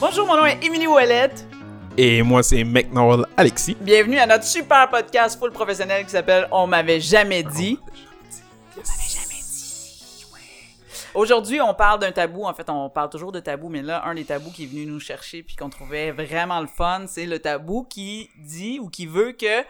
Bonjour, 0.00 0.26
mon 0.26 0.36
nom 0.36 0.46
est 0.46 0.64
Émilie 0.64 0.86
Ouellette. 0.86 1.46
Et 1.96 2.22
moi, 2.22 2.42
c'est 2.42 2.64
McNoll 2.64 3.26
Alexis. 3.36 3.76
Bienvenue 3.80 4.18
à 4.18 4.26
notre 4.26 4.44
super 4.44 4.88
podcast 4.88 5.38
full 5.38 5.52
professionnel 5.52 6.04
qui 6.04 6.10
s'appelle 6.10 6.48
On 6.50 6.66
m'avait 6.66 7.00
jamais 7.00 7.42
dit. 7.42 7.78
Aujourd'hui, 11.14 11.60
on 11.60 11.74
parle 11.74 12.00
d'un 12.00 12.12
tabou. 12.12 12.44
En 12.44 12.54
fait, 12.54 12.70
on 12.70 12.88
parle 12.88 13.10
toujours 13.10 13.32
de 13.32 13.40
tabou, 13.40 13.68
mais 13.68 13.82
là, 13.82 14.02
un 14.06 14.14
des 14.14 14.24
tabous 14.24 14.50
qui 14.50 14.64
est 14.64 14.66
venu 14.66 14.86
nous 14.86 15.00
chercher 15.00 15.42
puis 15.42 15.56
qu'on 15.56 15.68
trouvait 15.68 16.12
vraiment 16.12 16.60
le 16.60 16.68
fun, 16.68 17.04
c'est 17.06 17.26
le 17.26 17.38
tabou 17.38 17.84
qui 17.84 18.30
dit 18.38 18.78
ou 18.80 18.88
qui 18.88 19.06
veut 19.06 19.32
que 19.32 19.64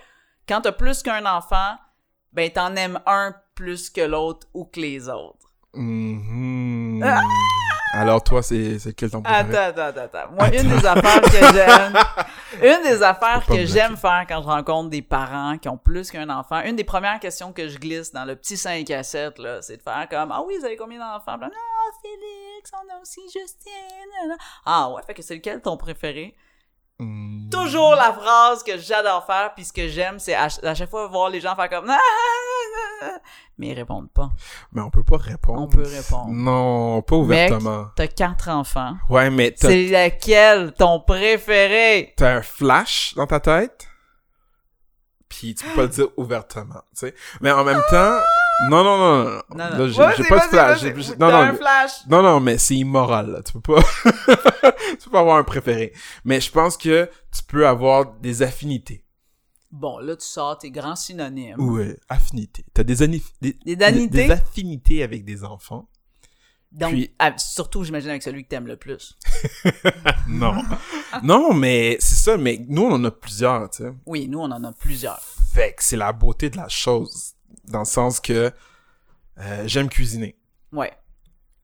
quand 0.51 0.63
t'as 0.63 0.73
plus 0.73 1.05
qu'un 1.05 1.25
enfant, 1.27 1.77
ben 2.33 2.51
t'en 2.51 2.75
aimes 2.75 3.01
un 3.07 3.37
plus 3.55 3.89
que 3.89 4.01
l'autre 4.01 4.49
ou 4.53 4.65
que 4.65 4.81
les 4.81 5.09
autres. 5.09 5.47
Mhm. 5.75 7.01
Ah! 7.05 7.21
Alors, 7.93 8.23
toi, 8.23 8.43
c'est 8.43 8.79
quel 8.97 9.11
ton 9.11 9.23
préféré? 9.23 9.57
Attends, 9.57 9.81
attends, 9.81 10.01
attends, 10.01 10.19
attends. 10.19 10.33
Moi, 10.33 10.49
une 10.49 10.69
des 10.69 10.87
affaires 10.87 11.21
que 11.21 11.55
j'aime, 11.55 11.93
une 12.63 12.83
des 12.83 13.03
affaires 13.03 13.45
que 13.47 13.53
me 13.53 13.67
j'aime 13.67 13.97
faire 13.97 14.25
quand 14.29 14.43
je 14.43 14.47
rencontre 14.47 14.91
des 14.91 15.03
parents 15.03 15.57
qui 15.59 15.69
ont 15.69 15.77
plus 15.77 16.11
qu'un 16.11 16.29
enfant, 16.31 16.63
une 16.63 16.77
des 16.77 16.85
premières 16.85 17.21
questions 17.21 17.53
que 17.53 17.69
je 17.69 17.79
glisse 17.79 18.13
dans 18.13 18.25
le 18.25 18.35
petit 18.35 18.57
5 18.57 18.89
à 18.91 19.03
7, 19.05 19.39
là, 19.39 19.63
c'est 19.63 19.77
de 19.77 19.83
faire 19.83 20.09
comme, 20.09 20.33
ah 20.33 20.43
oui, 20.45 20.57
vous 20.59 20.65
avez 20.65 20.77
combien 20.77 20.99
d'enfants? 20.99 21.39
Ah, 21.41 21.49
Félix, 22.03 22.71
on 22.75 22.97
a 22.97 23.01
aussi 23.01 23.21
Justine. 23.33 24.37
Ah 24.67 24.91
ouais, 24.91 25.03
fait 25.07 25.15
que 25.15 25.23
c'est 25.23 25.37
lequel 25.37 25.61
ton 25.61 25.77
préféré? 25.77 26.37
Hmm. 27.03 27.49
Toujours 27.51 27.95
la 27.95 28.13
phrase 28.13 28.63
que 28.63 28.77
j'adore 28.79 29.25
faire, 29.25 29.53
puis 29.55 29.65
ce 29.65 29.73
que 29.73 29.89
j'aime, 29.89 30.19
c'est 30.19 30.35
à, 30.35 30.51
ch- 30.51 30.63
à 30.65 30.75
chaque 30.75 30.91
fois 30.91 31.07
voir 31.09 31.31
les 31.31 31.41
gens 31.41 31.57
faire 31.57 31.71
comme, 31.71 31.89
Ah, 31.89 31.99
ah, 31.99 33.05
ah, 33.05 33.19
mais 33.57 33.69
ils 33.69 33.75
répondent 33.75 34.11
pas. 34.13 34.31
Mais 34.73 34.83
on 34.83 34.91
peut 34.91 35.03
pas 35.03 35.17
répondre. 35.17 35.63
On 35.63 35.67
peut 35.69 35.83
répondre. 35.89 36.29
Non, 36.31 37.01
pas 37.03 37.17
ouvertement. 37.17 37.87
t'as 37.97 38.07
quatre 38.07 38.49
enfants. 38.51 38.97
Ouais, 39.09 39.31
mais 39.31 39.53
t'as 39.53 39.69
C'est 39.69 39.85
lequel 39.87 40.73
ton 40.75 41.01
préféré? 41.01 42.13
t'as 42.19 42.37
un 42.37 42.43
flash 42.43 43.15
dans 43.17 43.27
ta 43.27 43.41
tête, 43.41 43.89
puis 45.29 45.55
tu 45.55 45.65
peux 45.65 45.75
pas 45.77 45.83
le 45.83 45.89
dire 45.89 46.09
ouvertement, 46.19 46.83
tu 46.95 47.07
sais. 47.07 47.15
Mais 47.41 47.51
en 47.51 47.65
même 47.65 47.81
temps... 47.91 48.19
Non, 48.69 48.85
non, 48.85 48.99
non, 48.99 49.25
non. 49.25 49.43
Non, 49.57 49.79
non. 49.79 49.89
J'ai 49.89 50.25
pas 50.25 50.47
de 50.47 50.51
flash. 50.51 50.83
Non, 51.19 51.31
non, 51.31 51.37
un 51.39 51.55
flash. 51.55 52.07
Non, 52.09 52.23
non, 52.23 52.41
mais 52.41 52.59
c'est 52.59 52.77
immoral, 52.77 53.31
là. 53.31 53.43
Tu 53.43 53.53
peux 53.53 53.61
pas... 53.61 53.83
tu 54.99 55.05
peux 55.05 55.11
pas 55.11 55.21
avoir 55.21 55.37
un 55.39 55.45
préféré. 55.45 55.93
Mais 56.25 56.41
je 56.41 56.51
pense 56.51 56.77
que 56.77 57.09
tu 57.35 57.43
peux 57.43 57.67
avoir 57.67 58.13
des 58.21 58.43
affinités. 58.43 59.05
Bon, 59.71 59.99
là, 59.99 60.17
tu 60.17 60.27
sors 60.27 60.59
tes 60.59 60.71
grands 60.71 60.97
synonymes. 60.97 61.61
Ouais, 61.61 61.97
affinités. 62.09 62.65
T'as 62.75 62.83
des, 62.83 62.97
des, 62.97 63.23
Des 63.41 63.83
affinités? 63.85 64.27
des 64.27 64.31
affinités 64.33 65.03
avec 65.03 65.25
des 65.25 65.45
enfants. 65.45 65.89
Donc, 66.73 66.91
Puis- 66.93 67.15
ah, 67.19 67.37
surtout, 67.37 67.83
j'imagine, 67.83 68.11
avec 68.11 68.23
celui 68.23 68.45
que 68.45 68.49
t'aimes 68.49 68.67
le 68.67 68.77
plus. 68.77 69.17
Non. 70.29 70.55
non, 71.25 71.53
mais 71.55 71.97
c'est 71.99 72.15
ça. 72.15 72.37
Mais 72.37 72.65
nous, 72.69 72.83
on 72.83 72.93
en 72.93 73.05
a 73.05 73.11
plusieurs, 73.11 73.69
tu 73.71 73.83
sais. 73.83 73.93
Oui, 74.07 74.29
nous, 74.29 74.39
on 74.39 74.51
en 74.51 74.63
a 74.63 74.73
plusieurs. 74.73 75.21
Fait 75.53 75.73
que 75.75 75.83
c'est 75.83 75.97
la 75.97 76.13
beauté 76.13 76.51
de 76.51 76.57
la 76.57 76.69
chose. 76.69 77.35
Dans 77.65 77.81
le 77.81 77.85
sens 77.85 78.21
que 78.21 78.53
euh, 79.39 79.63
j'aime 79.67 79.89
cuisiner. 79.89 80.37
Ouais, 80.73 80.93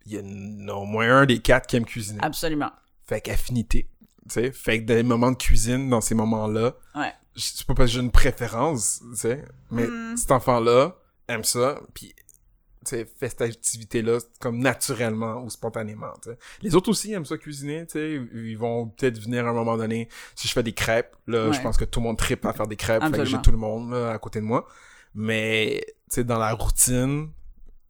Il 0.06 0.12
y 0.12 0.18
en 0.20 0.68
a 0.68 0.72
au 0.74 0.84
moins 0.84 1.18
un 1.22 1.26
des 1.26 1.40
quatre 1.40 1.66
qui 1.66 1.76
aime 1.76 1.84
cuisiner. 1.84 2.20
absolument. 2.22 2.70
Fait 3.06 3.20
qu'affinité. 3.20 3.88
Tu 4.28 4.34
sais, 4.34 4.52
fait 4.52 4.80
que 4.82 4.86
dans 4.86 4.94
les 4.94 5.02
moments 5.02 5.30
de 5.30 5.36
cuisine, 5.36 5.88
dans 5.90 6.00
ces 6.00 6.14
moments-là, 6.14 6.74
Ouais. 6.94 7.12
je- 7.36 7.42
c'est 7.54 7.66
pas 7.66 7.74
parce 7.74 7.90
que 7.90 7.94
j'ai 7.94 8.00
une 8.00 8.10
préférence, 8.10 9.00
tu 9.10 9.16
sais, 9.16 9.44
mais 9.70 9.86
Mm. 9.86 10.16
cet 10.16 10.30
enfant-là 10.32 10.96
aime 11.28 11.44
ça, 11.44 11.80
puis 11.94 12.14
fait 12.84 13.08
cette 13.20 13.40
activité-là 13.42 14.18
comme 14.40 14.60
naturellement 14.60 15.42
ou 15.42 15.50
spontanément, 15.50 16.12
tu 16.22 16.30
sais. 16.30 16.38
Les 16.62 16.76
autres 16.76 16.88
aussi 16.88 17.12
aiment 17.12 17.24
ça 17.24 17.36
cuisiner, 17.36 17.84
tu 17.86 17.92
sais, 17.94 18.20
ils 18.32 18.56
vont 18.56 18.86
peut-être 18.88 19.18
venir 19.18 19.44
à 19.46 19.50
un 19.50 19.52
moment 19.52 19.76
donné, 19.76 20.08
si 20.36 20.46
je 20.46 20.52
fais 20.52 20.62
des 20.62 20.72
crêpes, 20.72 21.16
là, 21.26 21.48
Ouais. 21.48 21.52
je 21.52 21.60
pense 21.62 21.76
que 21.76 21.84
tout 21.84 21.98
le 22.00 22.04
monde 22.04 22.16
tripe 22.18 22.44
à 22.46 22.52
faire 22.52 22.68
des 22.68 22.76
crêpes, 22.76 23.02
fait 23.02 23.10
que 23.10 23.16
j'ai 23.16 23.20
Absolument. 23.36 23.42
tout 23.42 23.50
le 23.50 23.58
monde 23.58 23.90
là, 23.90 24.12
à 24.12 24.18
côté 24.20 24.38
de 24.40 24.44
moi, 24.44 24.68
mais 25.16 25.80
tu 25.86 25.94
sais, 26.16 26.24
dans 26.24 26.38
la 26.38 26.52
routine, 26.52 27.30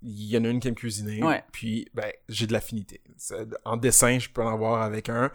il 0.03 0.27
y 0.31 0.39
en 0.39 0.45
a 0.45 0.49
une 0.49 0.61
qui 0.61 0.69
aime 0.69 0.75
cuisiner, 0.75 1.23
Ouais. 1.23 1.43
puis 1.53 1.89
ben, 1.93 2.11
j'ai 2.29 2.47
de 2.47 2.53
l'affinité. 2.53 3.03
En 3.65 3.77
dessin, 3.77 4.19
je 4.19 4.29
peux 4.31 4.43
en 4.43 4.53
avoir 4.53 4.83
avec 4.83 5.09
un, 5.09 5.31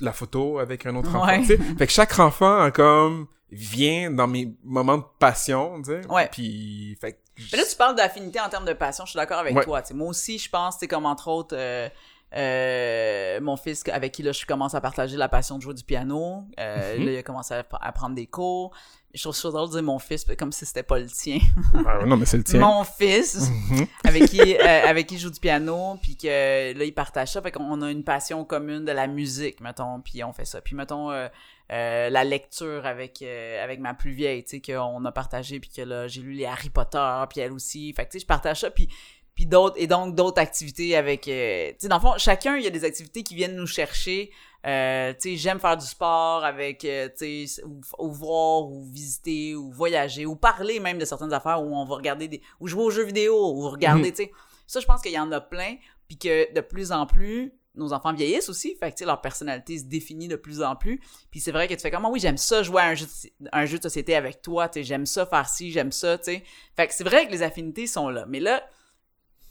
la 0.00 0.12
photo 0.12 0.58
avec 0.58 0.84
un 0.86 0.94
autre 0.96 1.08
enfant. 1.14 1.26
Ouais. 1.26 1.40
tu 1.40 1.46
sais. 1.46 1.56
Fait 1.78 1.86
que 1.86 1.92
chaque 1.92 2.18
enfant 2.18 2.70
comme 2.72 3.26
vient 3.50 4.10
dans 4.10 4.26
mes 4.26 4.52
moments 4.62 4.98
de 4.98 5.04
passion, 5.18 5.80
tu 5.82 5.90
sais. 5.92 6.06
Ouais. 6.08 6.28
Puis 6.30 6.96
fait 7.00 7.12
que 7.12 7.18
Mais 7.52 7.58
là, 7.58 7.64
tu 7.68 7.76
parles 7.76 7.94
d'affinité 7.96 8.40
en 8.40 8.48
termes 8.48 8.64
de 8.66 8.72
passion. 8.74 9.04
Je 9.06 9.10
suis 9.10 9.16
d'accord 9.16 9.38
avec 9.38 9.56
Ouais. 9.56 9.64
toi. 9.64 9.82
moi 9.94 10.08
aussi, 10.08 10.38
je 10.38 10.50
pense, 10.50 10.76
c'est 10.80 10.88
comme 10.88 11.06
entre 11.06 11.28
autres 11.28 11.56
euh, 11.56 11.88
euh, 12.34 13.13
mon 13.40 13.56
fils 13.56 13.82
avec 13.92 14.12
qui 14.12 14.22
là, 14.22 14.32
je 14.32 14.44
commence 14.46 14.74
à 14.74 14.80
partager 14.80 15.16
la 15.16 15.28
passion 15.28 15.56
de 15.58 15.62
jouer 15.62 15.74
du 15.74 15.84
piano. 15.84 16.44
Euh, 16.58 16.96
Mhm. 16.98 17.06
Là, 17.06 17.12
il 17.12 17.16
a 17.18 17.22
commencé 17.22 17.54
à, 17.54 17.64
à 17.80 17.92
prendre 17.92 18.14
des 18.14 18.26
cours. 18.26 18.72
Je 19.12 19.22
trouve 19.22 19.34
ça 19.36 19.48
drôle 19.50 19.68
de 19.68 19.74
dire 19.74 19.82
mon 19.84 20.00
fils 20.00 20.24
comme 20.36 20.50
si 20.50 20.66
c'était 20.66 20.82
pas 20.82 20.98
le 20.98 21.06
tien. 21.06 21.38
Ah, 21.86 22.04
non 22.04 22.16
mais 22.16 22.26
c'est 22.26 22.36
le 22.36 22.42
tien. 22.42 22.58
Mon 22.58 22.82
fils. 22.82 23.48
Mhm. 23.70 23.86
avec 24.04 24.24
qui 24.24 24.56
euh, 24.56 24.86
avec 24.86 25.06
qui 25.06 25.16
je 25.18 25.22
joue 25.24 25.30
du 25.30 25.38
piano 25.40 25.96
puis 26.02 26.16
que 26.16 26.76
là 26.76 26.84
il 26.84 26.92
partage 26.92 27.28
ça 27.32 27.40
fait 27.40 27.52
qu'on 27.52 27.80
a 27.82 27.90
une 27.92 28.02
passion 28.02 28.44
commune 28.44 28.84
de 28.84 28.90
la 28.92 29.06
musique 29.06 29.60
mettons 29.60 30.00
puis 30.00 30.24
on 30.24 30.32
fait 30.32 30.44
ça 30.44 30.60
puis 30.60 30.74
mettons 30.74 31.12
euh, 31.12 31.28
euh, 31.72 32.10
la 32.10 32.24
lecture 32.24 32.84
avec 32.86 33.22
euh, 33.22 33.62
avec 33.62 33.78
ma 33.78 33.94
plus 33.94 34.10
vieille 34.12 34.42
tu 34.42 34.60
sais 34.60 34.60
qu'on 34.60 35.04
a 35.04 35.12
partagé 35.12 35.60
puis 35.60 35.70
que 35.70 35.82
là 35.82 36.08
j'ai 36.08 36.20
lu 36.20 36.32
les 36.32 36.46
Harry 36.46 36.70
Potter 36.70 37.22
puis 37.30 37.40
elle 37.40 37.52
aussi 37.52 37.92
fait 37.92 38.06
que 38.06 38.10
tu 38.10 38.18
sais 38.18 38.22
je 38.22 38.26
partage 38.26 38.60
ça 38.60 38.70
puis 38.70 38.88
puis 39.34 39.46
d'autres 39.46 39.76
et 39.78 39.86
donc 39.86 40.14
d'autres 40.14 40.40
activités 40.40 40.96
avec 40.96 41.28
euh, 41.28 41.70
tu 41.70 41.76
sais 41.80 41.88
dans 41.88 41.96
le 41.96 42.02
fond 42.02 42.14
chacun 42.18 42.56
il 42.56 42.64
y 42.64 42.66
a 42.66 42.70
des 42.70 42.84
activités 42.84 43.22
qui 43.22 43.34
viennent 43.34 43.56
nous 43.56 43.66
chercher 43.66 44.30
euh, 44.66 45.12
tu 45.12 45.30
sais 45.30 45.36
j'aime 45.36 45.58
faire 45.58 45.76
du 45.76 45.86
sport 45.86 46.44
avec 46.44 46.84
euh, 46.84 47.08
tu 47.16 47.46
sais 47.46 47.62
ou, 47.64 47.80
ou 47.98 48.12
voir 48.12 48.64
ou 48.70 48.84
visiter 48.84 49.54
ou 49.54 49.70
voyager 49.72 50.26
ou 50.26 50.36
parler 50.36 50.80
même 50.80 50.98
de 50.98 51.04
certaines 51.04 51.32
affaires 51.32 51.62
où 51.62 51.76
on 51.76 51.84
va 51.84 51.96
regarder 51.96 52.28
des 52.28 52.42
ou 52.60 52.68
jouer 52.68 52.84
aux 52.84 52.90
jeux 52.90 53.04
vidéo 53.04 53.34
ou 53.34 53.68
regarder 53.68 54.10
tu 54.12 54.24
sais 54.24 54.32
ça 54.66 54.80
je 54.80 54.86
pense 54.86 55.02
qu'il 55.02 55.12
y 55.12 55.18
en 55.18 55.30
a 55.32 55.40
plein 55.40 55.76
puis 56.06 56.18
que 56.18 56.52
de 56.54 56.60
plus 56.60 56.92
en 56.92 57.06
plus 57.06 57.52
nos 57.76 57.92
enfants 57.92 58.12
vieillissent 58.12 58.48
aussi, 58.48 58.76
fait 58.76 58.90
que 58.90 58.96
tu 58.96 58.98
sais, 59.00 59.04
leur 59.04 59.20
personnalité 59.20 59.78
se 59.78 59.84
définit 59.84 60.28
de 60.28 60.36
plus 60.36 60.62
en 60.62 60.76
plus. 60.76 61.00
Puis 61.30 61.40
c'est 61.40 61.52
vrai 61.52 61.66
que 61.66 61.74
tu 61.74 61.80
fais 61.80 61.90
comme, 61.90 62.04
Ah 62.04 62.10
oui, 62.10 62.20
j'aime 62.20 62.36
ça 62.36 62.62
jouer 62.62 62.82
à 62.82 62.86
un 62.86 62.94
jeu, 62.94 63.06
de, 63.06 63.48
un 63.52 63.66
jeu 63.66 63.78
de 63.78 63.82
société 63.82 64.14
avec 64.14 64.42
toi, 64.42 64.68
tu 64.68 64.80
sais, 64.80 64.84
j'aime 64.84 65.06
ça 65.06 65.26
faire 65.26 65.48
ci, 65.48 65.72
j'aime 65.72 65.92
ça, 65.92 66.18
tu 66.18 66.24
sais. 66.24 66.44
Fait 66.76 66.86
que 66.86 66.94
c'est 66.94 67.04
vrai 67.04 67.26
que 67.26 67.32
les 67.32 67.42
affinités 67.42 67.86
sont 67.86 68.08
là. 68.08 68.26
Mais 68.28 68.40
là, 68.40 68.62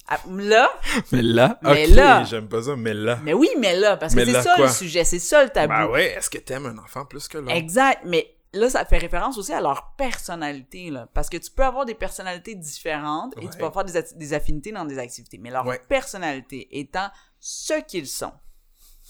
à- 0.07 0.19
là, 0.27 0.69
Mais 1.11 1.21
là, 1.21 1.59
Mais 1.61 1.87
ok, 1.87 1.95
là- 1.95 2.23
j'aime 2.25 2.47
pas 2.49 2.63
ça, 2.63 2.75
mais 2.75 2.93
là. 2.93 3.19
mais 3.23 3.33
oui, 3.33 3.49
mais 3.57 3.75
là, 3.79 3.97
parce 3.97 4.13
que 4.13 4.25
c'est 4.25 4.41
ça 4.41 4.55
quoi? 4.55 4.65
le 4.67 4.71
sujet, 4.71 5.03
c'est 5.05 5.19
ça 5.19 5.43
le 5.43 5.49
tabou. 5.49 5.69
Bah 5.73 5.87
ouais, 5.89 6.11
est-ce 6.13 6.29
que 6.29 6.37
t'aimes 6.39 6.65
un 6.65 6.77
enfant 6.77 7.05
plus 7.05 7.27
que 7.27 7.37
l'autre? 7.37 7.55
Exact, 7.55 8.01
mais 8.05 8.35
là, 8.53 8.69
ça 8.69 8.85
fait 8.85 8.97
référence 8.97 9.37
aussi 9.37 9.53
à 9.53 9.61
leur 9.61 9.93
personnalité, 9.97 10.89
là. 10.89 11.07
Parce 11.13 11.29
que 11.29 11.37
tu 11.37 11.49
peux 11.51 11.63
avoir 11.63 11.85
des 11.85 11.95
personnalités 11.95 12.55
différentes 12.55 13.33
et 13.41 13.49
tu 13.49 13.57
peux 13.57 13.65
avoir 13.65 13.85
des, 13.85 14.33
affinités 14.33 14.71
dans 14.71 14.85
des 14.85 14.99
activités. 14.99 15.37
Mais 15.37 15.49
leur 15.49 15.65
Ouais. 15.65 15.81
personnalité 15.87 16.67
étant 16.79 17.09
ce 17.39 17.81
qu'ils 17.81 18.07
sont. 18.07 18.33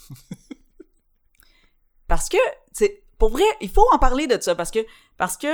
parce 2.07 2.29
que, 2.29 2.37
c'est 2.71 3.03
pour 3.17 3.29
vrai, 3.29 3.43
il 3.61 3.69
faut 3.69 3.85
en 3.93 3.97
parler 3.99 4.27
de 4.27 4.39
ça 4.41 4.55
parce 4.55 4.71
que, 4.71 4.79
parce 5.17 5.37
que, 5.37 5.47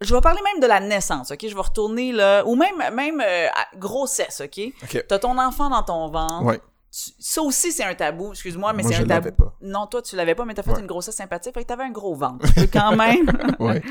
je 0.00 0.14
vais 0.14 0.20
parler 0.20 0.40
même 0.42 0.60
de 0.62 0.66
la 0.66 0.80
naissance, 0.80 1.30
ok? 1.30 1.38
Je 1.48 1.54
vais 1.54 1.60
retourner 1.60 2.12
là, 2.12 2.44
ou 2.46 2.56
même, 2.56 2.76
même 2.94 3.20
euh, 3.24 3.48
grossesse, 3.76 4.40
ok? 4.40 4.60
Ok. 4.82 5.04
T'as 5.08 5.18
ton 5.18 5.38
enfant 5.38 5.68
dans 5.70 5.82
ton 5.82 6.08
ventre. 6.08 6.44
Ouais. 6.44 6.60
Tu- 6.92 7.10
ça 7.20 7.42
aussi, 7.42 7.70
c'est 7.70 7.84
un 7.84 7.94
tabou, 7.94 8.32
excuse-moi, 8.32 8.72
mais 8.72 8.82
c'est 8.82 8.96
un 8.96 9.04
tabou. 9.06 9.30
pas. 9.32 9.54
Non, 9.60 9.86
toi, 9.86 10.02
tu 10.02 10.16
l'avais 10.16 10.34
pas, 10.34 10.44
mais 10.44 10.54
t'as 10.54 10.62
fait 10.62 10.72
Ouais. 10.72 10.80
une 10.80 10.86
grossesse 10.86 11.14
sympathique, 11.16 11.54
fait 11.54 11.62
que 11.62 11.68
t'avais 11.68 11.84
un 11.84 11.90
gros 11.90 12.14
ventre. 12.14 12.44
Quand 12.72 12.96
même. 12.96 13.30
Ouais. 13.60 13.82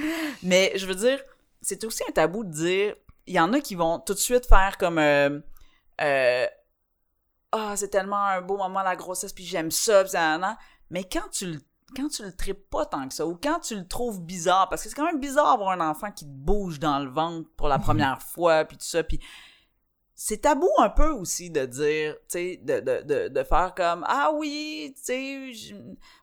mais 0.44 0.74
je 0.76 0.86
veux 0.86 0.96
dire, 0.96 1.20
c'est 1.62 1.84
aussi 1.86 2.04
un 2.10 2.12
tabou 2.12 2.44
de 2.44 2.52
dire, 2.52 2.96
il 3.28 3.36
y 3.36 3.40
en 3.40 3.54
a 3.54 3.60
qui 3.62 3.76
vont 3.76 4.00
tout 4.00 4.14
de 4.14 4.20
suite 4.20 4.46
faire 4.48 4.78
comme, 4.78 4.98
euh, 4.98 5.40
euh, 6.02 6.46
ah, 7.52 7.74
c'est 7.76 7.90
tellement 7.90 8.24
un 8.26 8.42
beau 8.42 8.58
moment 8.58 8.82
la 8.84 8.96
grossesse, 8.96 9.32
puis 9.34 9.46
j'aime 9.46 9.72
ça, 9.72 10.02
puis 10.04 10.12
ça, 10.12 10.38
mais 10.90 11.04
quand 11.04 11.30
tu 11.32 11.46
le 11.46 11.60
quand 11.96 12.08
tu 12.10 12.24
le 12.24 12.32
tripes 12.36 12.70
pas 12.70 12.86
tant 12.86 13.08
que 13.08 13.14
ça, 13.14 13.26
ou 13.26 13.38
quand 13.42 13.60
tu 13.60 13.76
le 13.76 13.88
trouves 13.88 14.22
bizarre, 14.22 14.70
parce 14.70 14.84
que 14.84 14.90
c'est 14.90 14.96
quand 14.96 15.06
même 15.06 15.20
bizarre 15.20 15.58
d'avoir 15.58 15.72
un 15.80 15.90
enfant 15.90 16.12
qui 16.12 16.26
te 16.26 16.32
bouge 16.32 16.80
dans 16.80 17.00
le 17.00 17.10
ventre 17.10 17.50
pour 17.58 17.68
la 17.68 17.80
première 17.80 18.22
fois, 18.22 18.66
puis 18.66 18.78
tout 18.78 18.86
ça, 18.86 19.04
puis 19.04 19.20
c'est 20.16 20.42
tabou 20.42 20.68
un 20.80 20.90
peu 20.90 21.10
aussi 21.12 21.50
de 21.50 21.66
dire, 21.66 22.14
tu 22.14 22.20
sais, 22.28 22.60
de, 22.62 22.80
de, 22.82 23.02
de, 23.04 23.28
de 23.30 23.44
faire 23.44 23.74
comme, 23.74 24.04
ah 24.08 24.32
oui, 24.34 24.94
tu 24.98 25.02
sais, 25.04 25.54
je- 25.54 25.76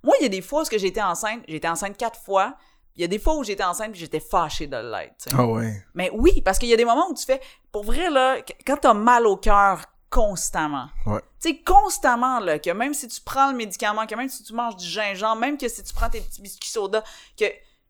moi, 0.03 0.15
il 0.21 0.25
y 0.25 0.27
a 0.27 0.29
des 0.29 0.43
fois 0.43 0.63
où 0.63 0.75
été 0.75 1.03
enceinte, 1.03 1.43
été 1.49 1.67
enceinte 1.69 1.97
quatre 1.97 2.21
fois, 2.21 2.57
il 2.95 3.01
y 3.03 3.05
a 3.05 3.09
des 3.09 3.19
fois 3.19 3.37
où 3.37 3.43
j'étais 3.45 3.65
enceinte 3.65 3.93
puis 3.93 4.01
j'étais 4.01 4.21
fâchée 4.21 4.67
de 4.67 4.77
l'être, 4.77 5.17
tu 5.19 5.31
sais. 5.31 5.37
Ah 5.39 5.47
ouais. 5.47 5.83
Mais 5.95 6.11
oui, 6.15 6.43
parce 6.43 6.59
qu'il 6.59 6.69
y 6.69 6.75
a 6.75 6.77
des 6.77 6.85
moments 6.85 7.09
où 7.11 7.15
tu 7.15 7.25
fais, 7.25 7.41
pour 7.73 7.85
vrai, 7.85 8.11
là, 8.11 8.41
qu- 8.43 8.53
quand 8.67 8.77
t'as 8.79 8.95
mal 8.95 9.27
au 9.27 9.37
cœur 9.37 9.83
constamment, 10.11 10.87
Ouais. 11.07 11.21
tu 11.41 11.51
sais, 11.51 11.59
constamment, 11.63 12.41
là, 12.41 12.59
que 12.59 12.71
même 12.71 12.95
si 12.95 13.09
tu 13.09 13.21
prends 13.21 13.51
le 13.51 13.57
médicament, 13.57 14.07
que 14.07 14.15
même 14.15 14.29
si 14.29 14.43
tu 14.43 14.53
manges 14.55 14.77
du 14.77 14.87
gingembre, 14.87 15.37
même 15.41 15.59
que 15.59 15.69
si 15.69 15.83
tu 15.83 15.93
prends 15.93 16.09
tes 16.11 16.21
petits 16.21 16.41
biscuits 16.43 16.71
soda, 16.71 17.03
que 17.39 17.45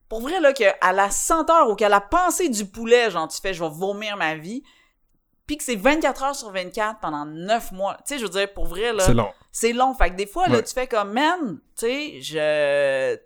pour 0.08 0.20
vrai, 0.20 0.40
là, 0.40 0.52
que 0.52 0.64
à 0.80 0.92
la 0.92 1.10
senteur 1.10 1.68
ou 1.68 1.74
qu'à 1.74 1.88
la 1.88 2.00
pensée 2.00 2.48
du 2.48 2.64
poulet, 2.66 3.10
genre, 3.10 3.28
tu 3.28 3.40
fais, 3.40 3.52
je 3.54 3.62
vais 3.62 3.70
vomir 3.70 4.16
ma 4.16 4.34
vie, 4.36 4.62
puis 5.46 5.56
que 5.56 5.64
c'est 5.64 5.76
24 5.76 6.22
heures 6.24 6.34
sur 6.36 6.50
24 6.50 7.00
pendant 7.00 7.24
9 7.24 7.72
mois. 7.72 7.96
Tu 7.98 8.14
sais, 8.14 8.18
je 8.18 8.24
veux 8.24 8.30
dire, 8.30 8.52
pour 8.52 8.66
vrai, 8.66 8.92
là, 8.92 9.04
C'est 9.04 9.14
long. 9.14 9.32
c'est 9.52 9.72
long. 9.72 9.94
Fait 9.94 10.10
que 10.10 10.16
des 10.16 10.26
fois, 10.26 10.48
là, 10.48 10.56
Ouais. 10.56 10.62
tu 10.64 10.72
fais 10.74 10.86
comme, 10.88 11.12
man, 11.12 11.58
tu 11.78 11.86
sais, 11.86 12.20
je... 12.20 13.16